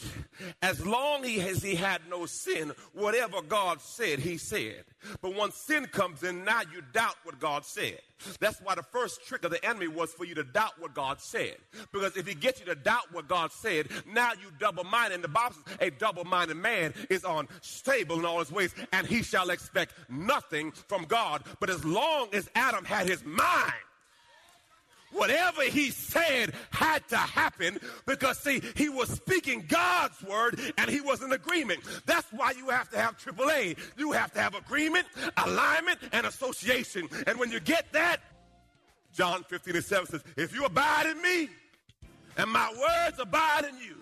As 0.61 0.85
long 0.85 1.23
as 1.23 1.63
he 1.63 1.75
had 1.75 2.01
no 2.09 2.25
sin, 2.25 2.73
whatever 2.93 3.41
God 3.41 3.79
said, 3.79 4.19
he 4.19 4.37
said. 4.37 4.83
But 5.21 5.35
once 5.35 5.55
sin 5.55 5.85
comes 5.85 6.23
in, 6.23 6.43
now 6.43 6.61
you 6.61 6.81
doubt 6.91 7.15
what 7.23 7.39
God 7.39 7.63
said. 7.63 7.99
That's 8.39 8.59
why 8.61 8.73
the 8.75 8.83
first 8.83 9.25
trick 9.27 9.45
of 9.45 9.51
the 9.51 9.63
enemy 9.63 9.87
was 9.87 10.11
for 10.11 10.25
you 10.25 10.33
to 10.35 10.43
doubt 10.43 10.79
what 10.79 10.95
God 10.95 11.21
said. 11.21 11.57
Because 11.91 12.17
if 12.17 12.27
he 12.27 12.33
gets 12.33 12.59
you 12.59 12.65
to 12.65 12.75
doubt 12.75 13.13
what 13.13 13.27
God 13.27 13.51
said, 13.51 13.89
now 14.11 14.31
you 14.31 14.51
double 14.59 14.83
minded. 14.83 15.15
And 15.15 15.23
the 15.23 15.29
Bible 15.29 15.55
says 15.67 15.77
a 15.79 15.91
double 15.91 16.25
minded 16.25 16.57
man 16.57 16.93
is 17.09 17.23
unstable 17.23 18.17
in 18.19 18.25
all 18.25 18.39
his 18.39 18.51
ways, 18.51 18.73
and 18.91 19.05
he 19.05 19.21
shall 19.21 19.51
expect 19.51 19.93
nothing 20.09 20.71
from 20.71 21.05
God. 21.05 21.43
But 21.59 21.69
as 21.69 21.85
long 21.85 22.29
as 22.33 22.49
Adam 22.55 22.85
had 22.85 23.07
his 23.07 23.23
mind, 23.23 23.73
whatever 25.17 25.63
he 25.63 25.89
said 25.91 26.53
had 26.71 27.07
to 27.09 27.17
happen 27.17 27.79
because, 28.05 28.37
see, 28.39 28.61
he 28.75 28.89
was 28.89 29.09
speaking 29.09 29.65
God's 29.67 30.21
word 30.23 30.59
and 30.77 30.89
he 30.89 31.01
was 31.01 31.21
in 31.21 31.31
agreement. 31.33 31.81
That's 32.05 32.27
why 32.31 32.51
you 32.51 32.69
have 32.69 32.89
to 32.91 32.97
have 32.97 33.17
AAA. 33.17 33.77
You 33.97 34.11
have 34.11 34.31
to 34.33 34.41
have 34.41 34.55
agreement, 34.55 35.07
alignment, 35.37 35.99
and 36.11 36.25
association. 36.25 37.09
And 37.25 37.39
when 37.39 37.51
you 37.51 37.59
get 37.59 37.91
that, 37.93 38.17
John 39.13 39.43
15 39.43 39.75
and 39.75 39.85
7 39.85 40.07
says, 40.07 40.23
If 40.35 40.53
you 40.53 40.65
abide 40.65 41.07
in 41.07 41.21
me 41.21 41.49
and 42.37 42.51
my 42.51 42.69
words 42.69 43.19
abide 43.19 43.65
in 43.65 43.77
you, 43.77 43.95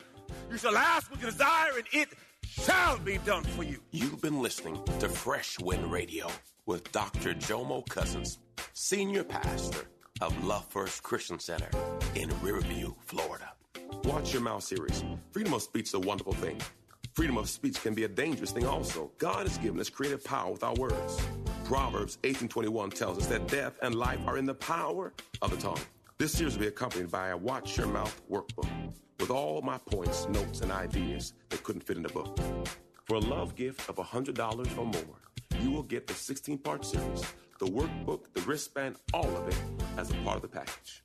you 0.52 0.58
shall 0.58 0.76
ask 0.76 1.10
what 1.10 1.22
you 1.22 1.28
desire 1.28 1.78
and 1.78 1.86
it 1.94 2.10
shall 2.44 3.00
be 3.00 3.18
done 3.20 3.44
for 3.44 3.64
you. 3.64 3.80
You've 3.92 4.22
been 4.22 4.42
listening 4.42 4.80
to 5.00 5.10
Fresh 5.10 5.60
Wind 5.60 5.92
Radio 5.92 6.28
with 6.66 6.92
Dr. 6.92 7.34
Jomo 7.34 7.88
Cousins, 7.88 8.40
Senior 8.74 9.24
Pastor 9.24 9.88
of 10.22 10.46
Love 10.46 10.66
First 10.66 11.04
Christian 11.04 11.40
Center 11.40 11.68
in 12.16 12.30
Riverview, 12.42 12.94
Florida. 13.02 13.52
Watch 14.06 14.32
Your 14.32 14.42
Mouth 14.42 14.64
series. 14.64 15.04
Freedom 15.32 15.54
of 15.54 15.62
speech 15.62 15.88
is 15.88 15.94
a 15.94 16.00
wonderful 16.00 16.34
thing. 16.34 16.62
Freedom 17.14 17.38
of 17.38 17.50
speech 17.50 17.82
can 17.82 17.94
be 17.94 18.06
a 18.06 18.08
dangerous 18.08 18.52
thing 18.52 18.66
also. 18.66 19.12
God 19.18 19.46
has 19.46 19.58
given 19.58 19.80
us 19.80 19.90
creative 19.90 20.24
power 20.24 20.52
with 20.52 20.64
our 20.64 20.74
words. 20.76 21.20
Proverbs 21.66 22.18
18:21 22.24 22.92
tells 22.92 23.18
us 23.18 23.28
that 23.28 23.48
death 23.48 23.78
and 23.82 23.96
life 23.96 24.20
are 24.26 24.38
in 24.38 24.46
the 24.46 24.54
power 24.54 25.14
of 25.42 25.52
the 25.52 25.58
tongue. 25.58 25.82
This 26.18 26.32
series 26.32 26.54
will 26.54 26.62
be 26.62 26.68
accompanied 26.68 27.12
by 27.12 27.30
a 27.30 27.38
Watch 27.38 27.78
Your 27.78 27.88
Mouth 27.88 28.22
workbook 28.32 28.70
with 29.20 29.32
all 29.32 29.62
my 29.62 29.78
points, 29.80 30.30
notes, 30.30 30.62
and 30.62 30.72
ideas 30.72 31.34
that 31.50 31.62
couldn't 31.64 31.82
fit 31.82 31.98
in 31.98 32.04
the 32.04 32.10
book. 32.10 32.38
For 33.04 33.16
a 33.16 33.20
love 33.20 33.56
gift 33.56 33.90
of 33.90 33.98
$100 33.98 34.78
or 34.78 34.86
more, 34.86 35.20
you 35.60 35.72
will 35.72 35.84
get 35.84 36.08
the 36.08 36.14
16 36.14 36.58
part 36.60 36.86
series 36.86 37.24
the 37.60 37.66
workbook, 37.66 38.34
the 38.34 38.42
wristband, 38.42 38.98
all 39.14 39.36
of 39.38 39.48
it 39.48 39.58
as 39.98 40.12
a 40.12 40.16
part 40.16 40.36
of 40.36 40.42
the 40.42 40.48
package. 40.48 41.04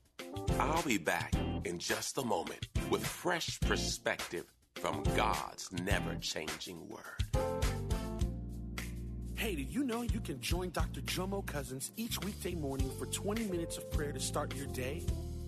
I'll 0.59 0.83
be 0.83 0.99
back 0.99 1.33
in 1.65 1.79
just 1.79 2.19
a 2.19 2.25
moment 2.25 2.69
with 2.91 3.07
fresh 3.07 3.61
perspective 3.61 4.45
from 4.75 5.03
God's 5.17 5.71
never 5.85 6.15
changing 6.17 6.89
word. 6.89 7.25
Hey, 9.37 9.55
did 9.55 9.71
you 9.71 9.85
know 9.85 10.03
you 10.03 10.21
can 10.21 10.41
join 10.41 10.71
Dr. 10.71 11.01
Jomo 11.01 11.45
Cousins 11.47 11.93
each 11.97 12.23
weekday 12.25 12.55
morning 12.55 12.91
for 12.99 13.07
20 13.07 13.45
minutes 13.47 13.79
of 13.79 13.91
prayer 13.91 14.13
to 14.13 14.21
start 14.21 14.55
your 14.55 14.67
day? 14.67 15.03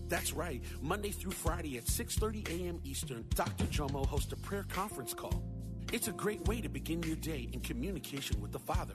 That's 0.09 0.33
right. 0.33 0.63
Monday 0.81 1.11
through 1.11 1.33
Friday 1.33 1.79
at 1.79 1.85
6:30 1.85 2.49
a.m. 2.49 2.81
Eastern, 2.85 3.25
Dr. 3.35 3.65
Jomo 3.65 4.07
hosts 4.07 4.33
a 4.33 4.37
prayer 4.37 4.65
conference 4.69 5.15
call. 5.15 5.43
It's 5.93 6.09
a 6.09 6.13
great 6.13 6.47
way 6.49 6.61
to 6.61 6.69
begin 6.69 7.03
your 7.03 7.17
day 7.17 7.49
in 7.53 7.61
communication 7.61 8.41
with 8.41 8.53
the 8.53 8.59
Father. 8.59 8.95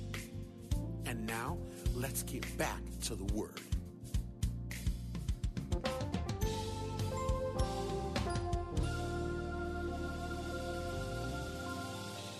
And 1.11 1.27
now, 1.27 1.57
let's 1.93 2.23
get 2.23 2.57
back 2.57 2.79
to 3.01 3.15
the 3.15 3.25
Word. 3.33 3.59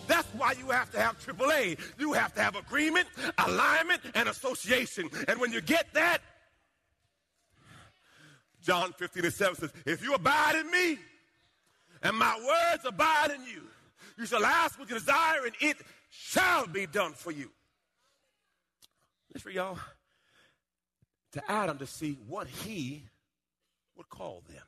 That's 0.07 0.25
why 0.37 0.53
you 0.53 0.67
have 0.67 0.89
to 0.91 1.01
have 1.01 1.19
AAA. 1.19 1.79
You 1.99 2.13
have 2.13 2.33
to 2.35 2.41
have 2.41 2.55
agreement, 2.55 3.09
alignment, 3.39 3.99
and 4.15 4.29
association. 4.29 5.09
And 5.27 5.41
when 5.41 5.51
you 5.51 5.59
get 5.59 5.93
that, 5.93 6.19
John 8.63 8.93
15 8.93 9.25
and 9.25 9.33
7 9.33 9.55
says, 9.55 9.73
If 9.85 10.01
you 10.01 10.13
abide 10.13 10.55
in 10.55 10.71
me 10.71 10.97
and 12.03 12.15
my 12.15 12.37
words 12.37 12.85
abide 12.85 13.31
in 13.31 13.43
you, 13.43 13.63
you 14.17 14.25
shall 14.25 14.45
ask 14.45 14.79
what 14.79 14.87
you 14.87 14.95
desire, 14.95 15.45
and 15.45 15.55
it 15.59 15.75
shall 16.09 16.67
be 16.67 16.85
done 16.85 17.11
for 17.11 17.33
you. 17.33 17.51
It's 19.33 19.43
for 19.43 19.49
y'all 19.49 19.79
to 21.31 21.51
Adam 21.51 21.77
to 21.77 21.87
see 21.87 22.17
what 22.27 22.47
he 22.47 23.03
would 23.95 24.09
call 24.09 24.43
them. 24.49 24.63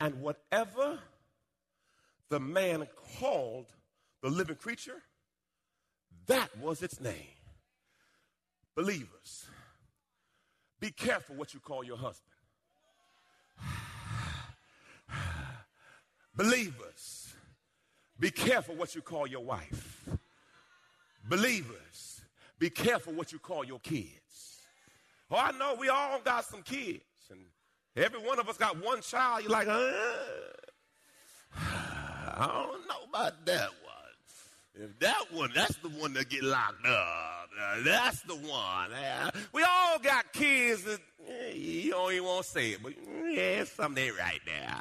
And 0.00 0.20
whatever 0.20 0.98
the 2.30 2.40
man 2.40 2.86
called 3.18 3.66
the 4.22 4.30
living 4.30 4.56
creature, 4.56 5.02
that 6.26 6.56
was 6.58 6.82
its 6.82 7.00
name. 7.00 7.34
Believers, 8.74 9.46
be 10.80 10.90
careful 10.90 11.36
what 11.36 11.54
you 11.54 11.60
call 11.60 11.84
your 11.84 11.96
husband. 11.96 12.32
Believers, 16.34 17.34
be 18.18 18.30
careful 18.30 18.74
what 18.74 18.94
you 18.94 19.02
call 19.02 19.26
your 19.26 19.44
wife. 19.44 20.08
Believers, 21.28 22.13
be 22.64 22.70
careful 22.70 23.12
what 23.12 23.30
you 23.30 23.38
call 23.38 23.62
your 23.62 23.78
kids. 23.80 24.62
Oh, 25.30 25.36
I 25.36 25.52
know 25.52 25.76
we 25.78 25.90
all 25.90 26.18
got 26.20 26.46
some 26.46 26.62
kids, 26.62 27.04
and 27.30 27.40
every 27.94 28.18
one 28.18 28.38
of 28.38 28.48
us 28.48 28.56
got 28.56 28.82
one 28.82 29.02
child. 29.02 29.42
You're 29.42 29.52
like, 29.52 29.68
uh, 29.68 29.92
I 31.58 32.46
don't 32.66 32.88
know 32.88 33.06
about 33.06 33.44
that 33.44 33.68
one. 33.68 34.82
If 34.82 34.98
that 35.00 35.24
one, 35.30 35.50
that's 35.54 35.76
the 35.76 35.90
one 35.90 36.14
that 36.14 36.30
get 36.30 36.42
locked 36.42 36.86
up. 36.86 37.50
Uh, 37.60 37.82
that's 37.84 38.22
the 38.22 38.34
one. 38.34 38.88
We 39.52 39.62
all 39.62 39.98
got 39.98 40.32
kids 40.32 40.84
that 40.84 41.00
eh, 41.28 41.52
you 41.52 41.90
don't 41.90 42.12
even 42.14 42.24
want 42.24 42.46
to 42.46 42.50
say 42.50 42.70
it, 42.70 42.82
but 42.82 42.94
yeah, 43.30 43.64
something 43.64 44.10
right 44.18 44.40
there. 44.46 44.74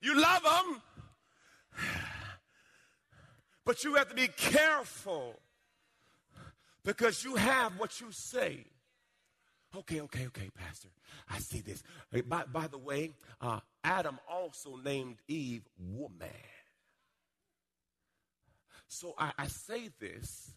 You 0.00 0.20
love 0.20 0.42
them, 0.44 0.82
but 3.64 3.82
you 3.82 3.96
have 3.96 4.08
to 4.10 4.14
be 4.14 4.28
careful 4.28 5.40
because 6.84 7.24
you 7.24 7.36
have 7.36 7.78
what 7.78 8.00
you 8.00 8.08
say. 8.10 8.64
Okay, 9.76 10.00
okay, 10.02 10.26
okay, 10.26 10.50
Pastor. 10.56 10.88
I 11.28 11.38
see 11.38 11.60
this. 11.60 11.82
By, 12.26 12.44
by 12.44 12.68
the 12.68 12.78
way, 12.78 13.14
uh, 13.40 13.60
Adam 13.82 14.18
also 14.30 14.76
named 14.76 15.16
Eve 15.26 15.68
woman. 15.78 16.28
So 18.86 19.14
I, 19.18 19.32
I 19.36 19.46
say 19.48 19.90
this 19.98 20.52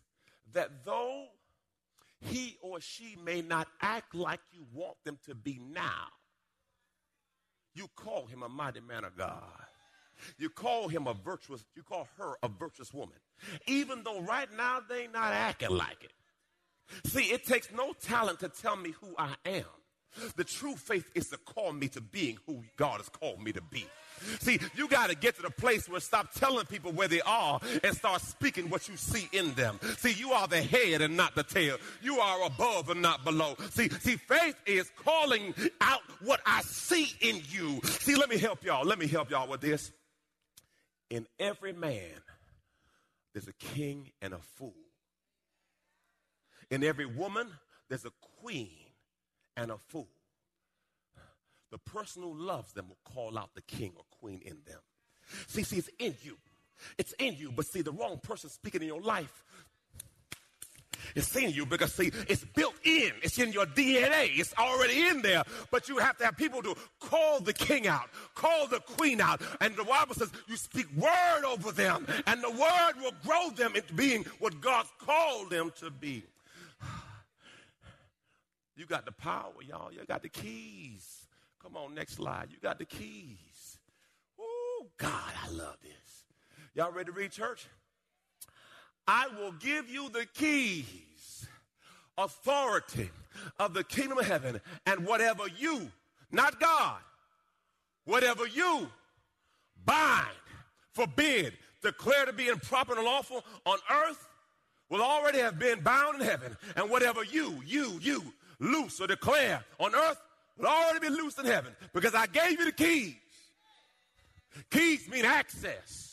that 0.54 0.86
though 0.86 1.26
he 2.22 2.58
or 2.62 2.80
she 2.80 3.18
may 3.24 3.42
not 3.42 3.68
act 3.82 4.14
like 4.14 4.40
you 4.52 4.66
want 4.74 4.98
them 5.04 5.18
to 5.26 5.36
be 5.36 5.60
now, 5.74 6.08
you 7.74 7.88
call 7.96 8.26
him 8.26 8.44
a 8.44 8.50
mighty 8.50 8.80
man 8.80 9.04
of 9.04 9.16
God. 9.18 9.67
You 10.38 10.50
call 10.50 10.88
him 10.88 11.08
a 11.08 11.14
virtuous, 11.14 11.66
you 11.76 11.84
call 11.84 12.08
her 12.18 12.36
a 12.44 12.48
virtuous 12.48 12.94
woman. 12.94 13.18
Even 13.68 14.04
though 14.04 14.22
right 14.22 14.50
now 14.56 14.80
they 14.88 15.08
not 15.08 15.34
acting 15.34 15.70
like 15.70 16.04
it. 16.04 16.12
See, 17.10 17.26
it 17.26 17.46
takes 17.46 17.72
no 17.72 17.94
talent 17.94 18.40
to 18.40 18.50
tell 18.50 18.76
me 18.76 18.94
who 19.02 19.14
I 19.18 19.36
am. 19.46 19.66
The 20.36 20.44
true 20.44 20.76
faith 20.76 21.12
is 21.14 21.30
to 21.30 21.38
call 21.38 21.74
me 21.74 21.88
to 21.90 22.02
being 22.02 22.38
who 22.48 22.64
God 22.76 22.98
has 22.98 23.10
called 23.10 23.42
me 23.42 23.52
to 23.52 23.62
be. 23.62 23.86
See, 24.40 24.60
you 24.76 24.88
got 24.88 25.10
to 25.10 25.16
get 25.16 25.36
to 25.36 25.44
the 25.44 25.52
place 25.52 25.88
where 25.88 26.00
stop 26.00 26.34
telling 26.34 26.66
people 26.66 26.92
where 26.92 27.08
they 27.08 27.22
are 27.22 27.60
and 27.84 27.96
start 27.96 28.22
speaking 28.22 28.70
what 28.70 28.90
you 28.90 28.98
see 28.98 29.30
in 29.32 29.54
them. 29.54 29.80
See, 29.98 30.14
you 30.14 30.32
are 30.32 30.48
the 30.48 30.62
head 30.62 31.02
and 31.02 31.16
not 31.16 31.36
the 31.36 31.44
tail. 31.44 31.78
You 32.02 32.20
are 32.20 32.48
above 32.48 32.90
and 32.90 33.02
not 33.02 33.24
below. 33.24 33.56
See, 33.70 33.90
see, 33.90 34.16
faith 34.16 34.56
is 34.66 34.90
calling 35.04 35.54
out 35.82 36.02
what 36.24 36.42
I 36.48 36.62
see 36.62 37.12
in 37.22 37.42
you. 37.50 37.80
See, 37.84 38.16
let 38.16 38.30
me 38.30 38.38
help 38.38 38.64
y'all. 38.64 38.86
Let 38.86 38.98
me 38.98 39.08
help 39.08 39.30
y'all 39.30 39.48
with 39.48 39.62
this. 39.62 39.92
In 41.10 41.28
every 41.40 41.74
man, 41.74 42.22
there's 43.34 43.48
a 43.48 43.54
king 43.54 44.12
and 44.22 44.34
a 44.34 44.40
fool. 44.40 44.74
In 46.70 46.84
every 46.84 47.06
woman, 47.06 47.48
there's 47.88 48.06
a 48.06 48.12
queen 48.42 48.70
and 49.56 49.72
a 49.72 49.78
fool. 49.78 50.10
The 51.72 51.78
person 51.78 52.24
who 52.24 52.34
loves 52.34 52.74
them 52.74 52.88
will 52.90 53.00
call 53.04 53.38
out 53.38 53.54
the 53.56 53.62
king 53.62 53.94
or 53.96 54.04
queen 54.20 54.42
in 54.44 54.58
them. 54.66 54.80
See, 55.48 55.64
see, 55.64 55.78
it's 55.78 55.90
in 56.00 56.16
you. 56.22 56.38
It's 56.98 57.14
in 57.14 57.36
you, 57.36 57.52
but 57.52 57.66
see, 57.66 57.82
the 57.82 57.92
wrong 57.92 58.20
person 58.22 58.50
speaking 58.50 58.82
in 58.82 58.88
your 58.88 59.02
life 59.02 59.44
it's 61.16 61.36
in 61.36 61.52
you 61.52 61.66
because 61.66 61.94
see, 61.94 62.12
it's 62.28 62.44
built 62.44 62.76
in. 62.84 63.12
It's 63.22 63.38
in 63.38 63.52
your 63.52 63.66
DNA. 63.66 64.38
It's 64.38 64.54
already 64.58 65.08
in 65.08 65.22
there. 65.22 65.44
But 65.72 65.90
you 65.90 65.98
have 65.98 66.18
to 66.18 66.26
have 66.26 66.38
people 66.38 66.62
to 66.64 66.76
call 67.00 67.40
the 67.40 67.54
king 67.54 67.88
out, 67.88 68.10
call 68.36 68.68
the 68.68 68.80
queen 68.80 69.22
out. 69.22 69.42
And 69.62 69.76
the 69.76 69.84
Bible 69.84 70.16
says 70.16 70.32
you 70.48 70.58
speak 70.58 70.88
word 70.96 71.44
over 71.46 71.72
them, 71.72 72.06
and 72.26 72.44
the 72.44 72.52
word 72.52 72.94
will 73.02 73.14
grow 73.26 73.50
them 73.50 73.76
into 73.76 73.94
being 73.94 74.26
what 74.40 74.62
God's 74.62 74.90
called 75.00 75.50
them 75.50 75.72
to 75.80 75.90
be. 75.90 76.24
You 78.76 78.86
got 78.86 79.06
the 79.06 79.12
power, 79.12 79.54
y'all. 79.68 79.92
You 79.92 80.02
got 80.08 80.22
the 80.22 80.30
keys. 80.30 81.24
Come 81.64 81.76
on, 81.76 81.96
next 81.96 82.14
slide. 82.14 82.50
You 82.52 82.58
got 82.62 82.78
the 82.78 82.86
keys. 82.86 83.80
Oh, 84.40 84.86
God, 84.98 85.34
I 85.44 85.50
love 85.50 85.78
this. 85.82 86.26
Y'all 86.76 86.92
ready 86.92 87.08
to 87.08 87.12
read 87.12 87.32
church? 87.32 87.66
I 89.08 89.28
will 89.40 89.54
give 89.54 89.90
you 89.90 90.10
the 90.10 90.26
keys, 90.34 91.48
authority 92.18 93.10
of 93.60 93.74
the 93.74 93.84
kingdom 93.84 94.18
of 94.18 94.28
heaven, 94.28 94.60
and 94.86 95.06
whatever 95.06 95.44
you, 95.58 95.90
not 96.32 96.60
God, 96.60 97.00
whatever 98.06 98.46
you 98.48 98.90
bind, 99.86 100.28
forbid, 100.92 101.54
declare 101.82 102.26
to 102.26 102.34
be 102.34 102.48
improper 102.48 102.94
and 102.94 103.00
unlawful 103.00 103.44
on 103.66 103.78
earth 103.90 104.28
will 104.90 105.02
already 105.02 105.40
have 105.40 105.60
been 105.60 105.82
bound 105.82 106.20
in 106.20 106.28
heaven. 106.28 106.58
And 106.76 106.90
whatever 106.90 107.24
you, 107.24 107.62
you, 107.66 108.00
you 108.02 108.24
loose 108.60 109.00
or 109.00 109.08
declare 109.08 109.64
on 109.80 109.94
earth 109.96 110.20
will 110.58 110.68
already 110.68 111.00
be 111.00 111.10
loose 111.10 111.38
in 111.38 111.46
heaven 111.46 111.74
because 111.94 112.16
I 112.16 112.26
gave 112.28 112.60
you 112.60 112.66
the 112.66 112.72
keys. 112.72 113.16
Keys 114.72 115.08
mean 115.08 115.26
access. 115.26 116.07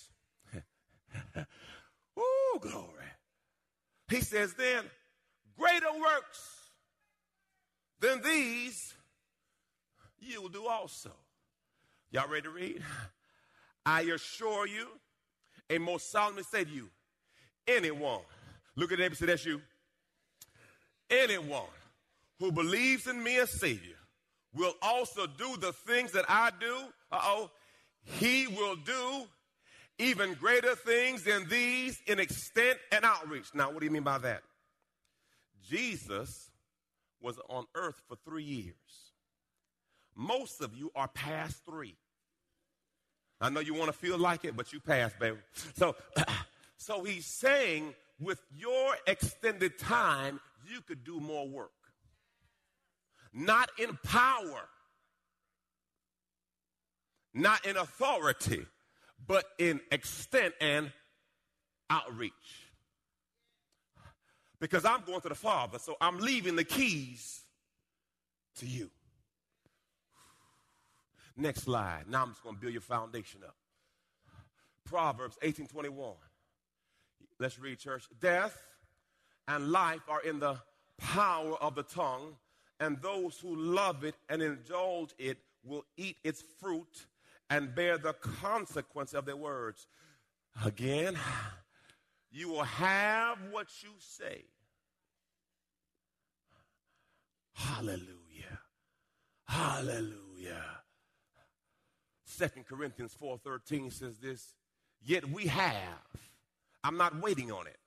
Ooh, 2.19 2.59
glory. 2.61 2.89
He 4.09 4.21
says, 4.21 4.55
then 4.55 4.85
greater 5.59 5.93
works 6.01 6.71
than 8.01 8.23
these 8.23 8.95
you 10.21 10.43
will 10.43 10.49
do 10.49 10.67
also. 10.67 11.11
Y'all 12.11 12.29
ready 12.29 12.43
to 12.43 12.51
read? 12.51 12.83
I 13.87 14.03
assure 14.03 14.67
you, 14.67 14.87
and 15.69 15.83
most 15.83 16.11
solemnly 16.11 16.45
say 16.45 16.65
to 16.65 16.71
you, 16.71 16.89
anyone, 17.67 18.21
look 18.77 18.93
at 18.93 18.99
the 18.99 19.05
and 19.05 19.17
say, 19.17 19.27
that's 19.27 19.45
you. 19.45 19.61
Anyone 21.11 21.63
who 22.39 22.51
believes 22.51 23.07
in 23.07 23.23
me 23.23 23.39
as 23.39 23.51
Savior 23.51 23.97
will 24.55 24.75
also 24.81 25.27
do 25.27 25.57
the 25.59 25.73
things 25.73 26.13
that 26.13 26.25
I 26.29 26.51
do. 26.59 26.75
Uh 27.13 27.21
oh. 27.23 27.51
He 28.03 28.47
will 28.47 28.77
do 28.77 29.25
even 29.99 30.35
greater 30.35 30.75
things 30.75 31.25
than 31.25 31.49
these 31.49 32.01
in 32.07 32.19
extent 32.19 32.79
and 32.91 33.05
outreach. 33.05 33.55
Now, 33.55 33.71
what 33.71 33.81
do 33.81 33.87
you 33.87 33.93
mean 33.93 34.03
by 34.03 34.19
that? 34.19 34.43
Jesus 35.69 36.51
was 37.21 37.39
on 37.49 37.65
earth 37.75 38.03
for 38.09 38.17
three 38.25 38.43
years. 38.43 38.75
Most 40.17 40.61
of 40.61 40.75
you 40.77 40.91
are 40.95 41.09
past 41.09 41.63
three. 41.65 41.97
I 43.41 43.51
know 43.51 43.61
you 43.61 43.75
want 43.75 43.87
to 43.87 43.99
feel 43.99 44.19
like 44.19 44.45
it, 44.45 44.57
but 44.57 44.73
you 44.73 44.81
passed, 44.81 45.19
baby. 45.19 45.39
So, 45.75 45.97
so 46.77 47.05
he's 47.05 47.27
saying 47.27 47.95
with 48.21 48.41
your 48.55 48.97
extended 49.07 49.79
time, 49.79 50.41
you 50.71 50.81
could 50.81 51.05
do 51.05 51.21
more 51.21 51.49
work. 51.49 51.71
Not 53.33 53.71
in 53.79 53.99
power, 54.05 54.69
not 57.33 57.67
in 57.67 57.77
authority, 57.77 58.65
but 59.27 59.45
in 59.59 59.81
extent 59.91 60.55
and 60.61 60.93
outreach. 61.91 62.33
Because 64.61 64.85
I'm 64.85 65.03
going 65.05 65.21
to 65.21 65.29
the 65.29 65.35
Father, 65.35 65.79
so 65.79 65.97
I'm 66.01 66.19
leaving 66.19 66.57
the 66.57 66.65
keys 66.65 67.43
to 68.57 68.67
you. 68.67 68.91
Next 71.37 71.63
slide. 71.63 72.05
Now 72.09 72.23
I'm 72.23 72.31
just 72.31 72.43
going 72.43 72.55
to 72.55 72.61
build 72.61 72.73
your 72.73 72.81
foundation 72.81 73.41
up. 73.45 73.57
Proverbs 74.85 75.37
18:21. 75.43 76.15
Let's 77.41 77.59
read, 77.59 77.79
church. 77.79 78.07
Death 78.21 78.57
and 79.49 79.71
life 79.71 80.03
are 80.09 80.23
in 80.23 80.39
the 80.39 80.61
power 80.99 81.57
of 81.57 81.75
the 81.75 81.83
tongue, 81.83 82.37
and 82.79 83.03
those 83.03 83.39
who 83.41 83.57
love 83.57 84.05
it 84.05 84.15
and 84.29 84.41
indulge 84.41 85.13
it 85.19 85.39
will 85.65 85.85
eat 85.97 86.17
its 86.23 86.43
fruit 86.61 87.07
and 87.51 87.75
bear 87.75 87.99
the 87.99 88.15
consequence 88.15 89.15
of 89.15 89.27
their 89.27 89.37
words. 89.37 89.87
Again, 90.65 91.19
you 92.31 92.49
will 92.49 92.65
have 92.65 93.39
what 93.51 93.69
you 93.83 93.91
say. 93.99 94.45
Hallelujah. 97.55 98.61
Hallelujah. 99.47 100.65
Second 102.25 102.67
Corinthians 102.67 103.17
4:13 103.21 103.93
says 103.93 104.19
this, 104.19 104.55
yet 105.03 105.29
we 105.29 105.47
have. 105.47 106.03
I'm 106.83 106.97
not 106.97 107.21
waiting 107.23 107.53
on 107.53 107.67
it. 107.67 107.79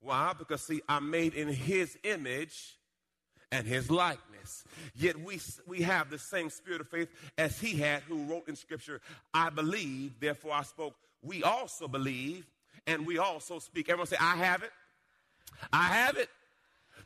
Why? 0.00 0.34
Because 0.38 0.62
see, 0.62 0.82
I'm 0.88 1.10
made 1.10 1.34
in 1.34 1.48
his 1.48 1.98
image 2.04 2.78
and 3.50 3.66
his 3.66 3.90
likeness. 3.90 4.64
Yet 4.94 5.20
we, 5.20 5.40
we 5.66 5.82
have 5.82 6.10
the 6.10 6.18
same 6.18 6.50
spirit 6.50 6.80
of 6.80 6.88
faith 6.88 7.08
as 7.36 7.58
he 7.58 7.76
had 7.76 8.02
who 8.02 8.24
wrote 8.24 8.48
in 8.48 8.56
scripture, 8.56 9.00
I 9.32 9.50
believe, 9.50 10.20
therefore 10.20 10.52
I 10.54 10.62
spoke. 10.62 10.94
We 11.22 11.42
also 11.42 11.88
believe 11.88 12.46
and 12.86 13.06
we 13.06 13.18
also 13.18 13.58
speak. 13.58 13.88
Everyone 13.88 14.06
say, 14.06 14.16
I 14.20 14.36
have 14.36 14.62
it. 14.62 14.70
I 15.72 15.84
have 15.84 16.16
it. 16.16 16.28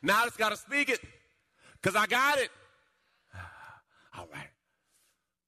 Now 0.01 0.21
I 0.21 0.25
just 0.25 0.37
got 0.37 0.49
to 0.49 0.57
speak 0.57 0.89
it 0.89 0.99
because 1.81 1.95
I 1.95 2.05
got 2.07 2.39
it. 2.39 2.49
All 4.17 4.27
right. 4.33 4.49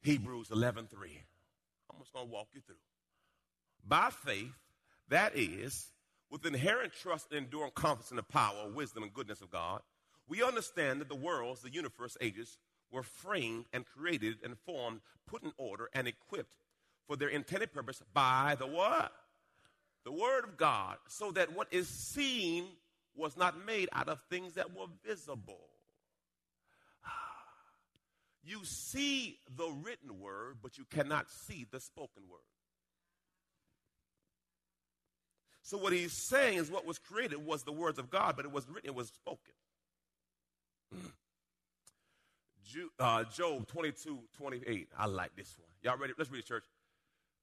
Hebrews 0.02 0.50
11 0.52 0.88
3. 0.88 1.22
I'm 1.92 2.00
just 2.00 2.14
going 2.14 2.26
to 2.28 2.32
walk 2.32 2.48
you 2.54 2.62
through. 2.66 2.76
By 3.88 4.10
faith, 4.10 4.54
that 5.10 5.34
is, 5.36 5.92
with 6.32 6.46
inherent 6.46 6.94
trust 6.94 7.28
and 7.32 7.46
enduring 7.46 7.72
confidence 7.76 8.12
in 8.12 8.18
the 8.18 8.24
power, 8.24 8.70
wisdom, 8.74 9.04
and 9.04 9.14
goodness 9.14 9.42
of 9.42 9.52
God 9.52 9.82
we 10.28 10.44
understand 10.44 11.02
that 11.02 11.10
the 11.10 11.16
worlds, 11.16 11.62
the 11.62 11.72
universe, 11.72 12.18
ages 12.20 12.58
were 12.92 13.04
framed 13.04 13.66
and 13.74 13.86
created 13.86 14.38
and 14.44 14.58
formed, 14.66 15.02
put 15.28 15.44
in 15.44 15.52
order, 15.58 15.90
and 15.94 16.08
equipped 16.08 16.56
for 17.08 17.16
their 17.16 17.30
intended 17.30 17.72
purpose 17.74 18.02
by 18.14 18.56
the 18.58 18.68
what? 18.68 19.12
The 20.04 20.12
Word 20.12 20.44
of 20.44 20.58
God, 20.58 20.98
so 21.08 21.32
that 21.32 21.56
what 21.56 21.68
is 21.72 21.88
seen 21.88 22.66
was 23.16 23.38
not 23.38 23.66
made 23.66 23.90
out 23.92 24.10
of 24.10 24.20
things 24.30 24.54
that 24.54 24.76
were 24.76 24.88
visible. 25.06 25.70
You 28.48 28.64
see 28.64 29.40
the 29.58 29.68
written 29.68 30.20
word, 30.20 30.58
but 30.62 30.78
you 30.78 30.86
cannot 30.86 31.32
see 31.32 31.66
the 31.72 31.80
spoken 31.80 32.22
word. 32.30 32.42
So, 35.64 35.80
what 35.80 35.94
he's 35.94 36.14
saying 36.14 36.60
is 36.60 36.70
what 36.70 36.86
was 36.86 37.00
created 37.00 37.44
was 37.44 37.64
the 37.64 37.72
words 37.72 37.98
of 37.98 38.12
God, 38.12 38.36
but 38.36 38.46
it 38.46 38.52
was 38.52 38.68
written, 38.68 38.88
it 38.88 38.94
was 38.94 39.08
spoken. 39.08 39.56
Uh, 43.00 43.24
Job 43.26 43.68
22, 43.68 44.20
28. 44.38 44.90
I 44.98 45.06
like 45.06 45.36
this 45.36 45.56
one. 45.60 45.70
Y'all 45.82 45.98
ready? 45.98 46.14
Let's 46.18 46.32
read 46.32 46.40
it, 46.40 46.46
church. 46.46 46.66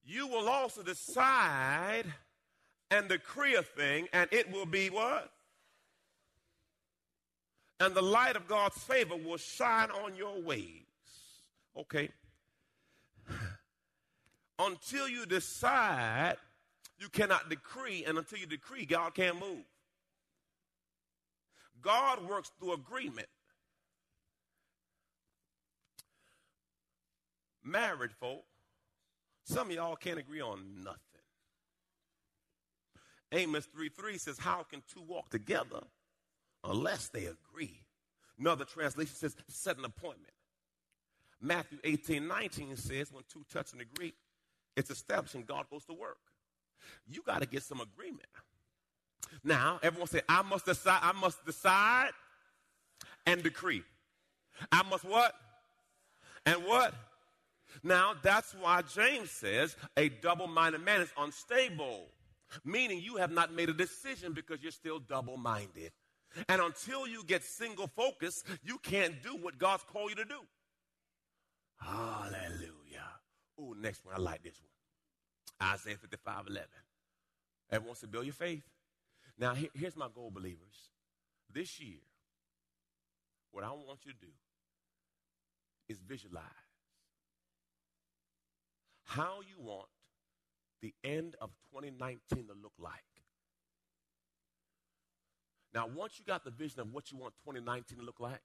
You 0.04 0.26
will 0.26 0.48
also 0.48 0.82
decide 0.82 2.04
and 2.90 3.08
decree 3.08 3.54
a 3.54 3.62
thing, 3.62 4.08
and 4.12 4.28
it 4.32 4.50
will 4.52 4.66
be 4.66 4.90
what? 4.90 5.30
And 7.80 7.94
the 7.94 8.02
light 8.02 8.36
of 8.36 8.46
God's 8.46 8.78
favor 8.78 9.16
will 9.16 9.38
shine 9.38 9.90
on 9.90 10.14
your 10.14 10.40
ways. 10.40 10.86
Okay. 11.76 12.10
Until 14.58 15.08
you 15.08 15.26
decide, 15.26 16.36
you 16.98 17.08
cannot 17.08 17.48
decree, 17.48 18.04
and 18.06 18.16
until 18.16 18.38
you 18.38 18.46
decree, 18.46 18.84
God 18.84 19.12
can't 19.14 19.40
move. 19.40 19.64
God 21.80 22.28
works 22.28 22.52
through 22.60 22.74
agreement. 22.74 23.26
Married 27.64 28.12
folk, 28.12 28.44
some 29.44 29.68
of 29.68 29.74
y'all 29.74 29.96
can't 29.96 30.18
agree 30.18 30.40
on 30.40 30.82
nothing. 30.84 30.98
Amos 33.32 33.66
3 33.66 33.88
3 33.88 34.18
says, 34.18 34.38
How 34.38 34.62
can 34.62 34.82
two 34.92 35.02
walk 35.02 35.30
together 35.30 35.82
unless 36.64 37.08
they 37.08 37.26
agree? 37.26 37.80
Another 38.38 38.64
translation 38.64 39.14
says, 39.14 39.36
Set 39.48 39.78
an 39.78 39.84
appointment. 39.84 40.32
Matthew 41.40 41.78
18 41.82 42.28
19 42.28 42.76
says, 42.76 43.12
When 43.12 43.24
two 43.32 43.44
touch 43.50 43.72
and 43.72 43.80
agree, 43.80 44.12
it's 44.76 44.90
establishing 44.90 45.44
God 45.44 45.66
goes 45.70 45.84
to 45.86 45.94
work. 45.94 46.18
You 47.06 47.22
got 47.24 47.40
to 47.40 47.46
get 47.46 47.62
some 47.62 47.80
agreement. 47.80 48.28
Now, 49.42 49.78
everyone 49.82 50.08
say, 50.08 50.20
I 50.28 50.42
must 50.42 50.66
decide, 50.66 51.00
I 51.02 51.12
must 51.12 51.44
decide 51.46 52.10
and 53.26 53.42
decree. 53.42 53.82
I 54.70 54.82
must 54.82 55.04
what? 55.04 55.34
And 56.44 56.64
what? 56.64 56.94
Now, 57.82 58.14
that's 58.22 58.54
why 58.54 58.82
James 58.82 59.30
says 59.30 59.76
a 59.96 60.08
double 60.08 60.46
minded 60.46 60.82
man 60.82 61.00
is 61.00 61.10
unstable, 61.18 62.06
meaning 62.64 63.00
you 63.00 63.16
have 63.16 63.30
not 63.30 63.52
made 63.52 63.68
a 63.68 63.74
decision 63.74 64.32
because 64.32 64.62
you're 64.62 64.72
still 64.72 64.98
double 64.98 65.36
minded. 65.36 65.92
And 66.48 66.60
until 66.62 67.06
you 67.06 67.24
get 67.24 67.42
single 67.42 67.88
focus, 67.88 68.42
you 68.62 68.78
can't 68.78 69.22
do 69.22 69.36
what 69.36 69.58
God's 69.58 69.84
called 69.84 70.10
you 70.10 70.16
to 70.16 70.24
do. 70.24 70.38
Hallelujah. 71.78 72.72
Oh, 73.58 73.74
next 73.78 74.04
one. 74.04 74.14
I 74.14 74.18
like 74.18 74.42
this 74.42 74.60
one. 74.60 75.70
Isaiah 75.72 75.96
55 75.96 76.46
11. 76.48 76.68
Everyone 77.70 77.96
say, 77.96 78.06
build 78.06 78.24
your 78.24 78.34
faith. 78.34 78.62
Now, 79.38 79.54
here, 79.54 79.70
here's 79.74 79.96
my 79.96 80.08
goal, 80.14 80.30
believers. 80.30 80.90
This 81.52 81.80
year, 81.80 82.00
what 83.50 83.64
I 83.64 83.68
want 83.70 84.00
you 84.04 84.12
to 84.12 84.18
do 84.18 84.32
is 85.88 85.98
visualize 86.00 86.42
how 89.14 89.40
you 89.40 89.62
want 89.62 89.88
the 90.80 90.94
end 91.04 91.36
of 91.40 91.50
2019 91.70 92.20
to 92.46 92.54
look 92.60 92.72
like. 92.78 92.92
Now, 95.74 95.86
once 95.86 96.18
you 96.18 96.24
got 96.24 96.44
the 96.44 96.50
vision 96.50 96.80
of 96.80 96.92
what 96.92 97.10
you 97.10 97.18
want 97.18 97.34
2019 97.44 97.98
to 97.98 98.04
look 98.04 98.20
like, 98.20 98.40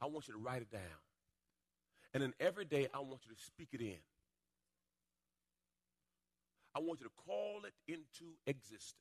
I 0.00 0.06
want 0.06 0.28
you 0.28 0.34
to 0.34 0.40
write 0.40 0.62
it 0.62 0.70
down. 0.70 0.80
And 2.14 2.22
then 2.22 2.34
every 2.40 2.64
day, 2.64 2.88
I 2.94 2.98
want 2.98 3.20
you 3.28 3.34
to 3.34 3.40
speak 3.40 3.68
it 3.72 3.80
in. 3.80 3.98
I 6.74 6.80
want 6.80 7.00
you 7.00 7.06
to 7.06 7.12
call 7.26 7.62
it 7.66 7.72
into 7.92 8.34
existence 8.46 8.94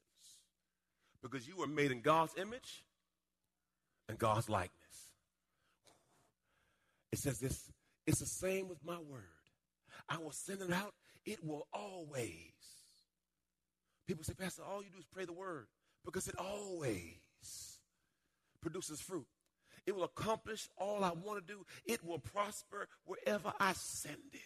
because 1.21 1.47
you 1.47 1.57
were 1.57 1.67
made 1.67 1.91
in 1.91 2.01
God's 2.01 2.33
image 2.37 2.83
and 4.07 4.17
God's 4.17 4.49
likeness. 4.49 4.71
It 7.11 7.19
says 7.19 7.39
this 7.39 7.71
it's 8.05 8.19
the 8.19 8.25
same 8.25 8.69
with 8.69 8.83
my 8.85 8.97
word. 8.97 9.34
I 10.09 10.17
will 10.17 10.31
send 10.31 10.61
it 10.61 10.71
out, 10.71 10.93
it 11.25 11.43
will 11.43 11.67
always. 11.73 12.51
People 14.07 14.23
say, 14.23 14.33
Pastor, 14.33 14.63
all 14.63 14.83
you 14.83 14.89
do 14.91 14.99
is 14.99 15.05
pray 15.11 15.25
the 15.25 15.33
word 15.33 15.67
because 16.03 16.27
it 16.27 16.35
always 16.37 17.79
produces 18.61 19.01
fruit. 19.01 19.25
It 19.85 19.95
will 19.95 20.03
accomplish 20.03 20.67
all 20.77 21.03
I 21.03 21.11
want 21.11 21.45
to 21.45 21.53
do. 21.53 21.65
It 21.85 22.03
will 22.03 22.19
prosper 22.19 22.87
wherever 23.05 23.53
I 23.59 23.73
send 23.73 24.17
it. 24.33 24.39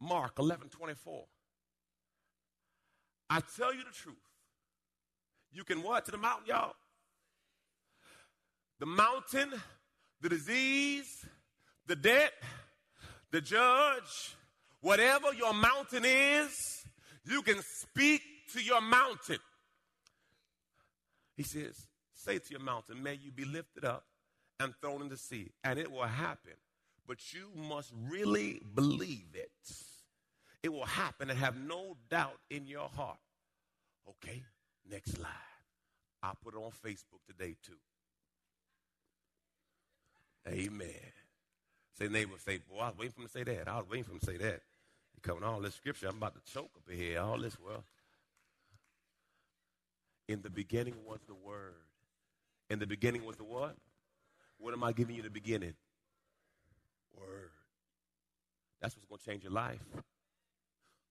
Mark 0.00 0.38
11 0.38 0.68
24. 0.68 1.24
I 3.30 3.40
tell 3.56 3.72
you 3.72 3.84
the 3.84 3.94
truth. 3.94 4.16
You 5.52 5.64
can 5.64 5.82
what 5.82 6.04
to 6.06 6.10
the 6.10 6.18
mountain, 6.18 6.46
y'all? 6.48 6.74
The 8.80 8.86
mountain, 8.86 9.52
the 10.20 10.28
disease, 10.28 11.24
the 11.86 11.94
debt, 11.94 12.32
the 13.32 13.40
judge, 13.40 14.36
whatever 14.80 15.32
your 15.34 15.54
mountain 15.54 16.04
is, 16.04 16.84
you 17.24 17.42
can 17.42 17.60
speak 17.62 18.22
to 18.52 18.62
your 18.62 18.80
mountain. 18.80 19.38
He 21.36 21.42
says, 21.42 21.86
Say 22.14 22.38
to 22.38 22.50
your 22.50 22.60
mountain, 22.60 23.02
may 23.02 23.14
you 23.14 23.32
be 23.32 23.44
lifted 23.44 23.84
up 23.84 24.04
and 24.60 24.72
thrown 24.80 25.02
in 25.02 25.08
the 25.08 25.16
sea, 25.16 25.50
and 25.64 25.76
it 25.76 25.90
will 25.90 26.02
happen. 26.02 26.52
But 27.08 27.32
you 27.32 27.50
must 27.56 27.92
really 28.08 28.62
believe 28.74 29.26
it. 29.34 29.50
It 30.62 30.72
will 30.72 30.86
happen 30.86 31.30
and 31.30 31.38
have 31.38 31.56
no 31.56 31.96
doubt 32.08 32.38
in 32.48 32.68
your 32.68 32.88
heart. 32.88 33.18
Okay, 34.08 34.44
next 34.88 35.16
slide. 35.16 35.30
I'll 36.22 36.38
put 36.44 36.54
it 36.54 36.58
on 36.58 36.70
Facebook 36.70 37.26
today 37.26 37.56
too. 37.60 37.72
Amen. 40.46 41.12
Say 42.02 42.08
neighbor, 42.08 42.32
say, 42.44 42.58
boy, 42.68 42.80
I 42.80 42.88
was 42.88 42.98
waiting 42.98 43.12
for 43.12 43.20
him 43.20 43.26
to 43.28 43.32
say 43.32 43.44
that. 43.44 43.68
I 43.68 43.76
was 43.76 43.88
waiting 43.88 44.02
for 44.02 44.10
him 44.10 44.18
to 44.18 44.26
say 44.26 44.36
that. 44.38 44.60
You 45.14 45.20
coming 45.22 45.44
all 45.44 45.60
this 45.60 45.76
scripture, 45.76 46.08
I'm 46.08 46.16
about 46.16 46.34
to 46.34 46.52
choke 46.52 46.70
up 46.76 46.92
here, 46.92 47.20
all 47.20 47.38
this 47.38 47.56
well. 47.64 47.84
In 50.26 50.42
the 50.42 50.50
beginning 50.50 50.96
was 51.06 51.20
the 51.28 51.34
word. 51.34 51.74
In 52.70 52.80
the 52.80 52.88
beginning 52.88 53.24
was 53.24 53.36
the 53.36 53.44
what? 53.44 53.76
What 54.58 54.74
am 54.74 54.82
I 54.82 54.90
giving 54.90 55.14
you 55.14 55.22
the 55.22 55.30
beginning? 55.30 55.74
Word. 57.16 57.50
That's 58.80 58.96
what's 58.96 59.06
going 59.06 59.20
to 59.20 59.24
change 59.24 59.44
your 59.44 59.52
life. 59.52 59.78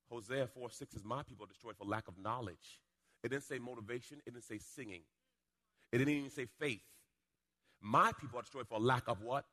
Hosea 0.10 0.48
4 0.48 0.72
6 0.72 0.96
is 0.96 1.06
my 1.06 1.24
people 1.24 1.46
destroyed 1.46 1.78
for 1.78 1.86
lack 1.86 2.10
of 2.10 2.16
knowledge. 2.22 2.82
It 3.24 3.30
didn't 3.30 3.46
say 3.46 3.60
motivation, 3.60 4.18
it 4.26 4.34
didn't 4.34 4.44
say 4.44 4.58
singing, 4.58 5.04
it 5.94 6.00
didn't 6.00 6.14
even 6.14 6.32
say 6.32 6.48
faith. 6.60 6.82
My 7.80 8.12
people 8.20 8.40
are 8.40 8.42
destroyed 8.42 8.68
for 8.68 8.78
lack 8.78 9.08
of 9.08 9.22
what? 9.22 9.46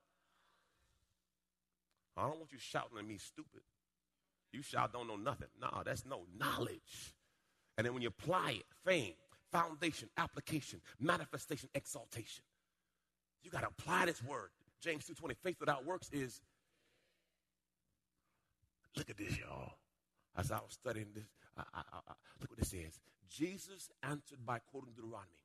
I 2.18 2.22
don't 2.22 2.38
want 2.38 2.52
you 2.52 2.59
shouting 2.59 2.98
at 2.98 3.07
me 3.07 3.18
stupid. 3.18 3.62
You 4.52 4.62
shout, 4.62 4.92
don't 4.92 5.07
know 5.07 5.16
nothing. 5.16 5.48
No, 5.61 5.83
that's 5.85 6.04
no 6.04 6.22
knowledge. 6.38 7.14
And 7.76 7.87
then 7.87 7.92
when 7.92 8.02
you 8.02 8.09
apply 8.09 8.52
it, 8.59 8.66
fame, 8.85 9.14
foundation, 9.52 10.09
application, 10.16 10.81
manifestation, 10.98 11.68
exaltation. 11.74 12.44
You 13.42 13.50
got 13.50 13.61
to 13.61 13.68
apply 13.68 14.07
this 14.07 14.22
word. 14.22 14.50
James 14.81 15.04
2.20, 15.04 15.37
faith 15.42 15.57
without 15.61 15.85
works 15.85 16.09
is, 16.12 16.40
look 18.96 19.11
at 19.11 19.16
this, 19.16 19.38
y'all. 19.38 19.72
As 20.37 20.50
I 20.50 20.57
was 20.57 20.72
studying 20.72 21.09
this, 21.14 21.28
I, 21.57 21.62
I, 21.74 21.81
I, 21.92 22.12
look 22.40 22.50
what 22.50 22.59
this 22.59 22.70
says. 22.70 23.00
Jesus 23.28 23.90
answered 24.02 24.44
by 24.46 24.61
quoting 24.70 24.92
Deuteronomy. 24.94 25.44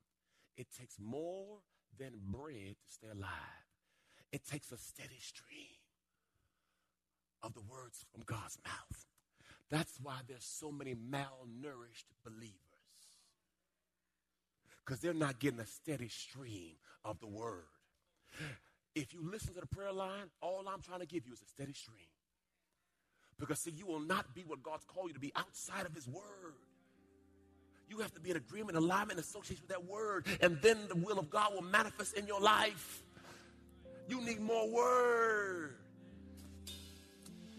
It 0.56 0.68
takes 0.78 0.96
more 1.00 1.58
than 1.98 2.12
bread 2.30 2.76
to 2.86 2.92
stay 2.92 3.08
alive. 3.08 3.30
It 4.32 4.44
takes 4.44 4.72
a 4.72 4.78
steady 4.78 5.18
stream 5.20 5.83
of 7.44 7.54
the 7.54 7.60
words 7.60 8.04
from 8.12 8.22
God's 8.24 8.58
mouth. 8.64 9.06
That's 9.70 9.98
why 10.02 10.20
there's 10.26 10.44
so 10.44 10.72
many 10.72 10.94
malnourished 10.94 12.08
believers. 12.24 12.54
Because 14.84 15.00
they're 15.00 15.14
not 15.14 15.38
getting 15.38 15.60
a 15.60 15.66
steady 15.66 16.08
stream 16.08 16.76
of 17.04 17.20
the 17.20 17.26
word. 17.26 17.64
If 18.94 19.12
you 19.12 19.20
listen 19.30 19.54
to 19.54 19.60
the 19.60 19.66
prayer 19.66 19.92
line, 19.92 20.30
all 20.40 20.64
I'm 20.68 20.80
trying 20.80 21.00
to 21.00 21.06
give 21.06 21.26
you 21.26 21.32
is 21.32 21.42
a 21.42 21.46
steady 21.46 21.72
stream. 21.72 22.06
Because, 23.38 23.58
see, 23.60 23.72
you 23.72 23.86
will 23.86 24.00
not 24.00 24.34
be 24.34 24.42
what 24.46 24.62
God's 24.62 24.84
called 24.84 25.08
you 25.08 25.14
to 25.14 25.20
be 25.20 25.32
outside 25.34 25.86
of 25.86 25.94
His 25.94 26.06
Word. 26.06 26.54
You 27.88 27.98
have 27.98 28.14
to 28.14 28.20
be 28.20 28.30
in 28.30 28.36
agreement, 28.36 28.76
alignment, 28.76 29.18
association 29.18 29.64
with 29.66 29.70
that 29.70 29.84
Word, 29.84 30.26
and 30.40 30.58
then 30.62 30.78
the 30.88 30.94
will 30.94 31.18
of 31.18 31.30
God 31.30 31.52
will 31.52 31.62
manifest 31.62 32.16
in 32.16 32.26
your 32.26 32.40
life. 32.40 33.02
You 34.08 34.20
need 34.20 34.40
more 34.40 34.70
Word. 34.70 35.76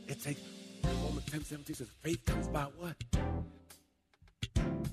It 0.08 0.22
takes, 0.22 0.42
Romans 0.84 1.26
10 1.32 1.44
17 1.44 1.76
says, 1.76 1.88
faith 2.02 2.24
comes 2.26 2.48
by 2.48 2.64
what? 2.78 2.96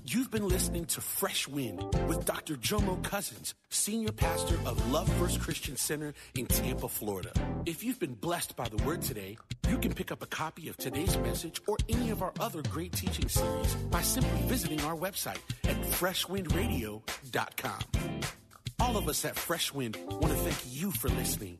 You've 0.05 0.31
been 0.31 0.47
listening 0.47 0.85
to 0.85 1.01
Fresh 1.01 1.47
Wind 1.47 1.81
with 2.07 2.25
Dr. 2.25 2.55
Jomo 2.55 3.01
Cousins, 3.03 3.53
Senior 3.69 4.11
Pastor 4.11 4.55
of 4.65 4.91
Love 4.91 5.11
First 5.13 5.39
Christian 5.39 5.77
Center 5.77 6.13
in 6.35 6.45
Tampa, 6.45 6.87
Florida. 6.87 7.31
If 7.65 7.83
you've 7.83 7.99
been 7.99 8.13
blessed 8.13 8.55
by 8.55 8.67
the 8.67 8.83
word 8.83 9.01
today, 9.01 9.37
you 9.69 9.77
can 9.77 9.93
pick 9.93 10.11
up 10.11 10.21
a 10.21 10.27
copy 10.27 10.67
of 10.67 10.77
today's 10.77 11.17
message 11.19 11.61
or 11.67 11.77
any 11.89 12.09
of 12.09 12.21
our 12.21 12.33
other 12.39 12.61
great 12.63 12.91
teaching 12.91 13.29
series 13.29 13.75
by 13.89 14.01
simply 14.01 14.41
visiting 14.47 14.81
our 14.81 14.95
website 14.95 15.39
at 15.63 15.79
freshwindradio.com. 15.81 17.81
All 18.79 18.97
of 18.97 19.07
us 19.07 19.23
at 19.25 19.35
Fresh 19.35 19.73
Wind 19.73 19.97
want 20.09 20.27
to 20.27 20.35
thank 20.35 20.57
you 20.69 20.91
for 20.91 21.09
listening 21.09 21.59